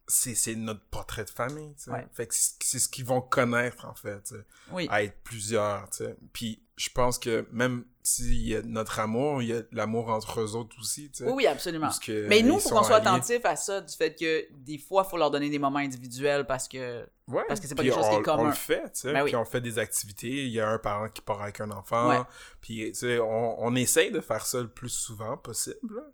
c'est 0.08 0.54
notre 0.54 0.84
portrait 0.88 1.24
de 1.24 1.30
famille, 1.30 1.74
tu 1.76 1.84
sais. 1.84 1.90
Ouais. 1.90 2.06
Fait 2.12 2.26
que 2.28 2.34
c'est 2.34 2.52
c'est 2.62 2.78
ce 2.78 2.88
qu'ils 2.88 3.04
vont 3.04 3.20
connaître, 3.20 3.84
en 3.86 3.94
fait, 3.94 4.22
tu 4.22 4.36
sais. 4.36 4.44
Oui. 4.70 4.86
à 4.90 5.02
être 5.02 5.20
plusieurs, 5.24 5.90
tu 5.90 6.04
sais. 6.04 6.16
Puis 6.32 6.62
je 6.76 6.88
pense 6.90 7.18
que 7.18 7.48
même 7.50 7.84
s'il 8.06 8.46
y 8.46 8.54
a 8.54 8.62
notre 8.62 9.00
amour, 9.00 9.42
il 9.42 9.48
y 9.48 9.52
a 9.52 9.62
l'amour 9.72 10.10
entre 10.10 10.40
eux 10.40 10.54
autres 10.54 10.76
aussi, 10.78 11.10
tu 11.10 11.24
sais. 11.24 11.30
Oui, 11.30 11.44
absolument. 11.44 11.88
Que 12.00 12.28
Mais 12.28 12.40
nous, 12.40 12.54
il 12.54 12.60
faut 12.60 12.68
qu'on 12.68 12.84
soit 12.84 12.96
attentif 12.96 13.44
à 13.44 13.56
ça, 13.56 13.80
du 13.80 13.92
fait 13.92 14.14
que 14.14 14.46
des 14.52 14.78
fois, 14.78 15.02
il 15.04 15.10
faut 15.10 15.16
leur 15.16 15.32
donner 15.32 15.50
des 15.50 15.58
moments 15.58 15.80
individuels 15.80 16.46
parce 16.46 16.68
que. 16.68 17.04
Ouais. 17.26 17.42
parce 17.48 17.58
que 17.58 17.66
c'est 17.66 17.74
pas 17.74 17.82
quelque 17.82 17.96
chose 17.96 18.08
qui 18.08 18.14
est 18.14 18.22
commun. 18.22 18.44
On 18.44 18.46
le 18.46 18.52
fait, 18.52 18.84
tu 18.84 19.00
sais. 19.00 19.12
Ben 19.12 19.24
oui. 19.24 19.30
Puis 19.30 19.36
on 19.36 19.44
fait 19.44 19.60
des 19.60 19.80
activités. 19.80 20.44
Il 20.46 20.52
y 20.52 20.60
a 20.60 20.68
un 20.68 20.78
parent 20.78 21.08
qui 21.08 21.20
part 21.20 21.42
avec 21.42 21.60
un 21.60 21.72
enfant. 21.72 22.10
Ouais. 22.10 22.20
Puis, 22.60 22.92
tu 22.92 22.94
sais, 22.94 23.18
on, 23.18 23.64
on 23.64 23.74
essaye 23.74 24.12
de 24.12 24.20
faire 24.20 24.46
ça 24.46 24.60
le 24.60 24.68
plus 24.68 24.90
souvent 24.90 25.36
possible, 25.36 26.04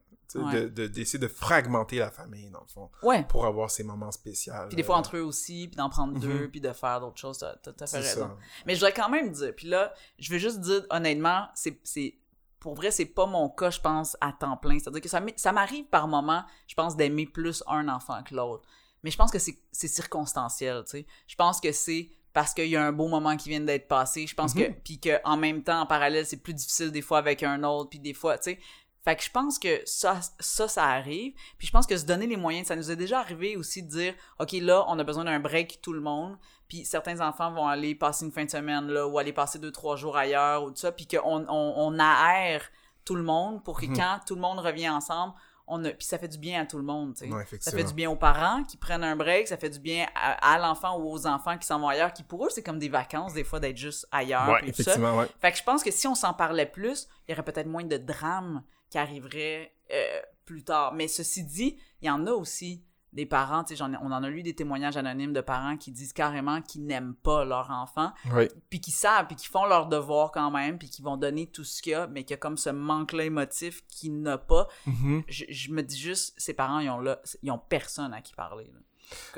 Ouais. 0.41 0.63
de- 0.63 0.69
de- 0.69 0.87
d'essayer 0.87 1.19
de, 1.19 1.29
fragmenter 1.29 1.99
la 1.99 2.11
famille, 2.11 2.51
dans 2.51 2.61
le 2.61 2.67
fond, 2.67 2.91
Ouais. 3.03 3.25
pour 3.25 3.45
avoir 3.47 3.71
ces 3.71 3.85
moments 3.85 4.11
spéciaux. 4.13 4.53
Puis 4.69 4.77
des 4.77 4.83
fois 4.83 4.97
entre 4.97 5.17
eux 5.17 5.23
aussi, 5.23 5.69
puis 5.69 5.77
d'en 5.77 5.89
prendre 5.91 6.15
Mhm. 6.15 6.21
deux, 6.21 6.49
puis 6.49 6.61
de 6.61 6.73
faire 6.73 7.01
d'autres 7.01 7.19
choses. 7.19 7.39
T'as 7.39 7.55
t'as- 7.57 7.73
t'as 7.73 7.87
fait 7.87 8.03
C'est 8.03 8.09
raison. 8.21 8.29
ça. 8.29 8.37
Mais 8.67 8.75
je 8.75 8.81
voudrais 8.81 8.93
quand 8.95 9.09
même 9.09 9.31
dire, 9.31 9.55
puis 9.55 9.69
là, 9.69 9.93
je 10.19 10.33
veux 10.33 10.39
juste 10.39 10.61
dire 10.61 10.85
honnêtement, 10.91 11.47
c'est 11.55 11.79
c'est 11.85 12.15
pour 12.61 12.75
vrai, 12.75 12.91
c'est 12.93 13.07
pas 13.07 13.27
mon 13.27 13.49
cas, 13.49 13.71
je 13.71 13.81
pense, 13.81 14.17
à 14.21 14.33
temps 14.33 14.57
plein. 14.57 14.79
C'est-à-dire 14.79 15.01
que 15.01 15.09
ça 15.09 15.21
ça 15.37 15.53
m'arrive 15.53 15.87
par 15.87 16.07
moment, 16.07 16.45
je 16.69 16.75
pense, 16.75 16.97
d'aimer 16.97 17.27
plus 17.27 17.63
un 17.67 17.89
enfant 17.89 18.23
que 18.23 18.35
l'autre. 18.35 18.65
Mais 19.03 19.11
je 19.11 19.17
pense 19.17 19.33
que 19.33 19.39
c'est 19.41 19.59
c'est 19.73 19.89
circonstanciel, 19.89 20.83
tu 20.85 20.91
sais. 20.99 21.07
Je 21.27 21.35
pense 21.35 21.61
que 21.61 21.73
c'est 21.73 22.11
parce 22.33 22.55
qu'il 22.55 22.69
y 22.69 22.77
a 22.77 22.83
un 22.83 22.93
beau 22.93 23.09
moment 23.09 23.37
qui 23.37 23.49
vient 23.51 23.61
d'être 23.61 23.89
passé. 23.89 24.27
Je 24.27 24.35
pense 24.35 24.55
que 24.55 24.69
Mhm. 24.69 24.75
puis 24.85 24.99
que 25.01 25.21
en 25.25 25.37
même 25.37 25.63
temps, 25.63 25.81
en 25.83 25.87
parallèle, 25.87 26.25
c'est 26.25 26.39
plus 26.39 26.55
difficile 26.55 26.91
des 26.91 27.03
fois 27.03 27.19
avec 27.19 27.43
un 27.43 27.63
autre, 27.65 27.91
puis 27.91 27.99
des 27.99 28.15
fois, 28.15 28.39
tu 28.39 28.53
sais. 28.53 28.59
Fait 29.05 29.17
que 29.17 29.23
je 29.23 29.31
pense 29.31 29.59
que 29.59 29.81
ça, 29.85 30.21
ça, 30.39 30.69
ça 30.69 30.85
arrive. 30.85 31.33
Puis 31.59 31.67
je 31.67 31.73
pense 31.73 31.87
que 31.87 31.97
se 31.97 32.05
donner 32.07 32.27
les 32.27 32.37
moyens, 32.37 32.69
ça 32.69 32.77
nous 32.77 32.91
est 32.91 32.97
déjà 32.97 33.19
arrivé 33.19 33.57
aussi 33.57 33.83
de 33.83 33.89
dire, 33.89 34.15
OK, 34.39 34.53
là, 34.53 34.85
on 34.89 34.99
a 34.99 35.05
besoin 35.05 35.25
d'un 35.25 35.41
break, 35.41 35.81
tout 35.83 35.93
le 35.93 36.01
monde. 36.01 36.37
Puis 36.69 36.85
certains 36.85 37.21
enfants 37.21 37.53
vont 37.53 37.67
aller 37.67 37.95
passer 37.97 38.25
une 38.25 38.31
fin 38.33 38.45
de 38.45 38.51
semaine, 38.51 38.87
là, 38.87 39.07
ou 39.09 39.19
aller 39.19 39.33
passer 39.33 39.59
deux, 39.59 39.73
trois 39.73 39.97
jours 39.97 40.17
ailleurs, 40.17 40.63
ou 40.63 40.71
tout 40.71 40.77
ça. 40.77 40.93
Puis 40.93 41.07
qu'on 41.09 41.45
on, 41.49 41.75
on 41.77 41.99
aère 41.99 42.63
tout 43.05 43.17
le 43.17 43.23
monde 43.25 43.65
pour 43.65 43.81
que 43.81 43.87
Mhm. 43.87 43.97
quand 43.97 44.21
tout 44.27 44.37
le 44.37 44.41
monde 44.41 44.61
revient 44.61 44.89
ensemble, 44.89 45.35
on 45.67 45.85
a... 45.85 45.91
Puis 45.91 46.07
ça 46.07 46.19
fait 46.19 46.29
du 46.29 46.39
bien 46.39 46.63
à 46.63 46.67
tout 46.67 46.77
le 46.79 46.85
monde, 46.85 47.15
tu 47.15 47.21
sais. 47.21 47.27
Ouais, 47.27 47.39
Ça 47.39 47.43
effectivement. 47.43 47.79
fait 47.81 47.85
du 47.89 47.95
bien 47.95 48.11
aux 48.11 48.17
parents 48.17 48.63
qui 48.65 48.77
prennent 48.77 49.05
un 49.05 49.17
break, 49.17 49.49
ça 49.49 49.57
fait 49.57 49.71
du 49.71 49.81
bien 49.81 50.07
à, 50.15 50.55
à 50.55 50.59
l'enfant 50.59 50.97
ou 50.99 51.11
aux 51.13 51.27
enfants 51.27 51.59
qui 51.59 51.67
s'en 51.67 51.81
vont 51.81 51.89
ailleurs, 51.89 52.13
qui 52.13 52.23
pour 52.23 52.47
eux, 52.47 52.51
c'est 52.51 52.63
comme 52.63 52.79
des 52.79 52.89
vacances, 52.89 53.35
des 53.35 53.45
fois, 53.45 53.59
d'être 53.59 53.77
juste 53.77 54.07
ailleurs. 54.13 54.49
Ouais, 54.49 54.61
puis 54.63 54.73
tout 54.73 54.83
ça. 54.83 54.93
effectivement, 54.93 55.19
ouais. 55.19 55.27
Fait 55.41 55.51
que 55.53 55.59
je 55.59 55.63
pense 55.65 55.83
que 55.83 55.91
si 55.91 56.07
on 56.07 56.15
s'en 56.15 56.35
parlait 56.35 56.67
plus, 56.67 57.09
il 57.27 57.33
y 57.33 57.35
aurait 57.35 57.45
peut-être 57.45 57.67
moins 57.69 57.85
de 57.85 57.97
drames 57.97 58.63
qui 58.93 58.99
arriveraient 58.99 59.73
euh, 59.91 60.21
plus 60.45 60.63
tard. 60.65 60.93
Mais 60.93 61.09
ceci 61.09 61.45
dit, 61.45 61.79
il 62.03 62.07
y 62.09 62.11
en 62.11 62.27
a 62.27 62.31
aussi 62.33 62.85
des 63.15 63.27
parents, 63.27 63.65
tu 63.65 63.75
sais, 63.77 63.83
on 63.83 64.11
en 64.13 64.23
a 64.23 64.29
lu 64.31 64.43
des 64.43 64.55
témoignages 64.55 64.97
anonymes 64.97 65.33
de 65.35 65.41
parents 65.43 65.77
qui 65.77 65.93
disent 65.93 66.13
carrément 66.15 66.63
qu'ils 66.63 66.85
n'aiment 66.87 67.15
pas 67.15 67.45
leur 67.45 67.71
enfant, 67.71 68.13
Oui. 68.35 68.49
puis 68.71 68.81
qui 68.81 68.91
savent, 68.91 69.27
puis 69.27 69.37
qui 69.37 69.47
font 69.49 69.67
leur 69.67 69.87
devoir 69.87 70.31
quand 70.33 70.51
même, 70.51 70.79
puis 70.79 70.89
qui 70.89 71.03
vont 71.03 71.17
donner 71.19 71.47
tout 71.47 71.65
ce 71.65 71.83
qu'il 71.83 71.93
y 71.93 71.95
a, 71.95 72.07
mais 72.07 72.23
qu'il 72.25 72.31
y 72.31 72.35
a 72.35 72.39
comme 72.39 72.57
ce 72.57 72.71
manque-là 72.71 73.25
émotif 73.25 73.87
qu'il 73.87 74.21
n'a 74.23 74.39
pas. 74.39 74.67
Mhm. 74.87 75.25
Je, 75.29 75.45
je 75.49 75.73
me 75.73 75.83
dis 75.83 75.99
juste, 75.99 76.35
ces 76.39 76.55
parents, 76.55 76.79
ils 76.81 76.89
ont, 76.89 77.01
là, 77.01 77.21
ils 77.43 77.51
ont 77.51 77.59
personne 77.59 78.15
à 78.15 78.23
qui 78.23 78.35
parler. 78.35 78.71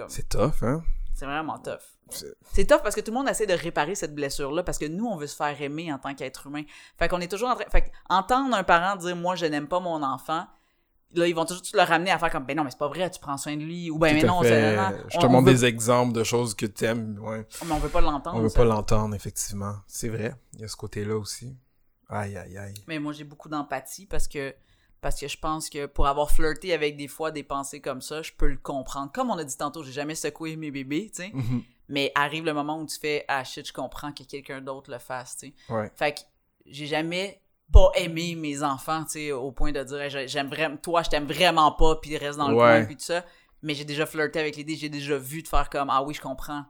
C'est 0.09 0.29
tough, 0.29 0.63
hein? 0.63 0.83
C'est 1.15 1.27
vraiment 1.27 1.59
tough. 1.59 1.79
C'est- 2.11 2.67
tough 2.67 2.83
parce 2.83 2.95
que 2.95 3.01
tout 3.01 3.11
le 3.13 3.17
monde 3.17 3.29
essaie 3.29 3.47
de 3.47 3.55
réparer 3.55 3.95
cette 3.95 4.15
blessure-là 4.15 4.63
parce 4.63 4.79
que 4.79 4.85
nous, 4.87 5.07
on 5.07 5.17
veut 5.17 5.27
se 5.27 5.37
faire 5.37 5.61
aimer 5.63 5.93
en 5.93 5.99
tant 5.99 6.15
qu'être 6.15 6.47
humain. 6.49 6.63
Fait 6.99 7.09
qu'on 7.09 7.21
est 7.21 7.31
toujours 7.31 7.49
en 7.51 7.55
train. 7.55 7.65
Fait 7.71 7.91
entendre 8.11 8.55
un 8.55 8.65
parent 8.65 8.97
dire 8.97 9.17
Moi, 9.17 9.37
je 9.37 9.47
n'aime 9.47 9.69
pas 9.69 9.81
mon 9.81 10.03
enfant, 10.03 10.45
là, 11.15 11.27
ils 11.29 11.35
vont 11.35 11.45
toujours 11.47 11.63
le 11.73 11.83
ramener 11.83 12.11
à 12.11 12.19
faire 12.19 12.31
comme 12.31 12.45
Ben 12.45 12.57
non, 12.57 12.65
mais 12.65 12.71
c'est 12.71 12.79
pas 12.79 12.89
vrai, 12.89 13.09
tu 13.11 13.21
prends 13.21 13.37
soin 13.37 13.57
de 13.57 13.63
lui. 13.63 13.91
Ou 13.91 13.99
ben, 13.99 14.15
mais 14.15 14.23
non, 14.25 14.43
c'est. 14.43 14.77
Je 15.09 15.19
te 15.19 15.27
on 15.27 15.31
montre 15.31 15.47
veut- 15.47 15.53
des 15.55 15.65
exemples 15.65 16.13
de 16.13 16.25
choses 16.25 16.55
que 16.55 16.67
t'aimes, 16.67 17.19
ouais. 17.23 17.47
Mais 17.65 17.73
on 17.73 17.79
veut 17.79 17.89
pas 17.89 18.01
l'entendre. 18.01 18.37
On 18.37 18.41
veut 18.43 18.49
ça. 18.49 18.59
pas 18.59 18.65
l'entendre, 18.65 19.15
effectivement. 19.15 19.77
C'est 19.87 20.09
vrai. 20.09 20.35
Il 20.55 20.61
y 20.61 20.65
a 20.65 20.69
ce 20.69 20.77
côté-là 20.77 21.17
aussi. 21.17 21.57
Aïe, 22.11 22.37
aïe, 22.37 22.59
aïe. 22.59 22.75
Mais 22.87 22.99
moi, 22.99 23.13
j'ai 23.13 23.25
beaucoup 23.25 23.49
d'empathie 23.49 24.07
parce 24.07 24.29
que. 24.29 24.55
Parce 25.05 25.21
que 25.21 25.29
je 25.29 25.37
pense 25.37 25.69
que 25.69 25.85
pour 25.85 26.07
avoir 26.07 26.31
flirté 26.31 26.73
avec 26.73 26.97
des 26.97 27.09
fois 27.09 27.31
des 27.31 27.43
pensées 27.43 27.83
comme 27.83 28.01
ça, 28.01 28.23
je 28.23 28.33
peux 28.33 28.49
le 28.49 28.57
comprendre. 28.57 29.13
Comme 29.13 29.29
on 29.29 29.37
a 29.37 29.45
dit 29.45 29.55
tantôt, 29.55 29.83
j'ai 29.83 29.93
jamais 29.93 30.15
secoué 30.15 30.57
mes 30.57 30.71
bébés, 30.71 31.11
tu 31.15 31.25
sais. 31.25 31.31
Mhm. 31.35 31.63
Mais 31.91 32.11
arrive 32.15 32.47
le 32.47 32.55
moment 32.55 32.81
où 32.81 32.87
tu 32.87 32.99
fais 32.99 33.23
Ah 33.29 33.45
shit, 33.45 33.69
je 33.69 33.73
comprends 33.75 34.13
que 34.13 34.23
quelqu'un 34.23 34.63
d'autre 34.63 34.91
le 34.91 34.99
fasse, 34.99 35.37
tu 35.37 35.49
sais. 35.49 35.55
Ouais. 35.69 35.93
Fait 35.95 36.15
que 36.15 36.21
j'ai 36.65 36.87
jamais 36.87 37.43
pas 37.71 37.91
aimé 37.97 38.35
mes 38.35 38.63
enfants, 38.63 39.05
tu 39.05 39.11
sais, 39.11 39.33
au 39.33 39.53
point 39.53 39.73
de 39.73 39.83
dire 39.83 40.01
Hey, 40.01 40.27
j'aime 40.27 40.49
vraiment 40.49 40.79
toi, 40.79 41.03
je 41.03 41.11
t'aime 41.11 41.27
vraiment 41.27 41.73
pas, 41.73 41.97
puis 41.97 42.17
reste 42.17 42.39
dans 42.39 42.49
le 42.49 42.55
Ouais. 42.55 42.63
coin 42.63 42.85
puis 42.87 42.97
tout 42.97 43.05
ça. 43.05 43.27
Mais 43.61 43.75
j'ai 43.75 43.85
déjà 43.85 44.07
flirté 44.07 44.41
avec 44.41 44.57
l'idée, 44.57 44.75
j'ai 44.75 44.89
déjà 44.89 45.19
vu 45.19 45.43
de 45.43 45.49
faire 45.49 45.69
comme 45.69 45.91
ah 45.91 46.03
oui, 46.03 46.15
je 46.15 46.23
comprends. 46.23 46.65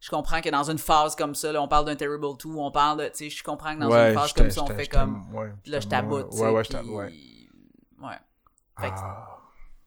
Je 0.00 0.10
comprends 0.10 0.40
que 0.40 0.48
dans 0.48 0.68
une 0.68 0.78
phase 0.78 1.14
comme 1.14 1.36
ça, 1.36 1.52
là, 1.52 1.62
on 1.62 1.68
parle 1.68 1.84
d'un 1.84 1.94
terrible 1.94 2.26
2, 2.36 2.48
on 2.48 2.72
parle 2.72 2.98
de, 3.04 3.08
tu 3.10 3.14
sais, 3.14 3.30
je 3.30 3.44
comprends 3.44 3.76
que 3.76 3.80
dans 3.80 3.90
ouais, 3.92 4.08
une 4.08 4.18
phase 4.18 4.32
comme 4.32 4.50
ça, 4.50 4.64
on 4.64 4.66
fait 4.66 4.88
comme 4.88 5.24
ouais, 5.32 5.52
là 5.66 5.78
je 5.78 5.86
taboute. 5.86 6.34
Ouais, 6.34 6.50
ouais, 6.50 6.82
ouais. 6.88 7.12
Ouais. 8.00 8.18
Ah, 8.76 9.38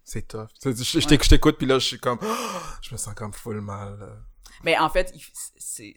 c'est 0.04 0.28
tough. 0.28 0.48
Je, 0.64 0.72
je 0.72 1.08
t'éc- 1.08 1.24
je 1.24 1.30
t'écoute, 1.30 1.58
puis 1.58 1.68
là, 1.68 1.78
je 1.80 1.86
suis 1.86 2.00
comme... 2.00 2.20
Je 2.82 2.92
me 2.94 2.98
sens 2.98 3.14
comme 3.14 3.34
full 3.34 3.62
mal. 3.62 4.24
Mais 4.64 4.78
en 4.78 4.90
fait, 4.90 5.14
c'est, 5.58 5.94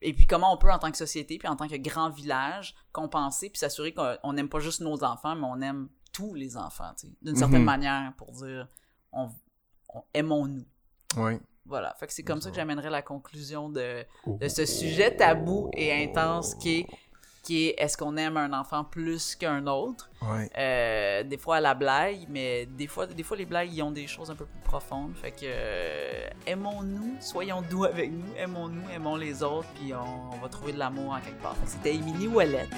Et 0.00 0.12
puis 0.12 0.26
comment 0.26 0.52
on 0.52 0.56
peut, 0.58 0.70
en 0.70 0.78
tant 0.78 0.90
que 0.90 0.96
société, 0.96 1.38
puis 1.38 1.46
en 1.48 1.54
tant 1.56 1.68
que 1.68 1.76
grand 1.76 2.10
village, 2.10 2.74
compenser, 2.92 3.48
puis 3.50 3.58
s'assurer 3.58 3.94
qu'on 3.94 4.16
on 4.24 4.32
n'aime 4.32 4.48
pas 4.48 4.58
juste 4.58 4.80
nos 4.80 5.02
enfants, 5.04 5.36
mais 5.36 5.46
on 5.46 5.60
aime 5.60 5.88
tous 6.12 6.34
les 6.34 6.56
enfants, 6.56 6.92
tu 6.98 7.06
sais, 7.06 7.12
d'une 7.22 7.36
certaine 7.36 7.60
Mhm. 7.60 7.64
manière, 7.64 8.12
pour 8.16 8.32
dire, 8.32 8.68
on, 9.12 9.30
on- 9.94 10.04
aimons-nous. 10.12 10.66
Ouais. 11.16 11.40
Voilà. 11.64 11.94
Fait 12.00 12.06
que 12.08 12.12
c'est 12.12 12.24
comme 12.24 12.40
ça 12.40 12.50
que 12.50 12.56
j'amènerais 12.56 12.90
la 12.90 13.02
conclusion 13.02 13.68
de, 13.70 14.04
Oh. 14.26 14.36
de 14.40 14.48
ce 14.48 14.66
sujet 14.66 15.14
tabou 15.16 15.70
et 15.74 15.92
intense 16.04 16.54
qui 16.56 16.80
est, 16.80 16.86
qui 17.42 17.66
est 17.68 17.74
est-ce 17.78 17.96
qu'on 17.96 18.16
aime 18.16 18.36
un 18.36 18.52
enfant 18.52 18.84
plus 18.84 19.34
qu'un 19.34 19.66
autre? 19.66 20.08
Ouais. 20.22 20.48
Euh, 20.56 21.22
des 21.24 21.36
fois 21.38 21.56
à 21.56 21.60
la 21.60 21.74
blague, 21.74 22.26
mais 22.28 22.66
des 22.66 22.86
fois, 22.86 23.06
des 23.06 23.22
fois 23.24 23.36
les 23.36 23.46
blagues, 23.46 23.70
ils 23.72 23.82
ont 23.82 23.90
des 23.90 24.06
choses 24.06 24.30
un 24.30 24.36
peu 24.36 24.44
plus 24.44 24.60
profondes. 24.62 25.12
Fait 25.20 25.32
que 25.32 25.38
euh, 25.44 26.28
aimons-nous, 26.46 27.16
soyons 27.20 27.62
doux 27.62 27.84
avec 27.84 28.12
nous, 28.12 28.24
aimons-nous, 28.38 28.82
aimons 28.94 29.16
les 29.16 29.42
autres, 29.42 29.66
puis 29.80 29.92
on, 29.92 30.34
on 30.36 30.38
va 30.38 30.48
trouver 30.48 30.72
de 30.72 30.78
l'amour 30.78 31.12
en 31.12 31.20
quelque 31.20 31.42
part. 31.42 31.56
C'était 31.66 31.94
Émilie 31.96 32.28
Ouellette 32.28 32.70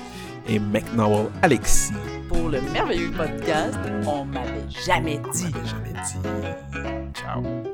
Et 0.49 0.59
McNowell 0.59 1.30
Alexis. 1.42 1.92
pour 2.28 2.49
le 2.49 2.61
merveilleux 2.73 3.11
podcast 3.12 3.78
On 4.06 4.25
m'avait 4.25 4.64
jamais 4.87 5.21
On 5.26 5.30
dit. 5.30 5.50
m'avait 5.52 5.66
jamais 5.66 5.92
dit. 5.92 7.21
Ciao. 7.21 7.74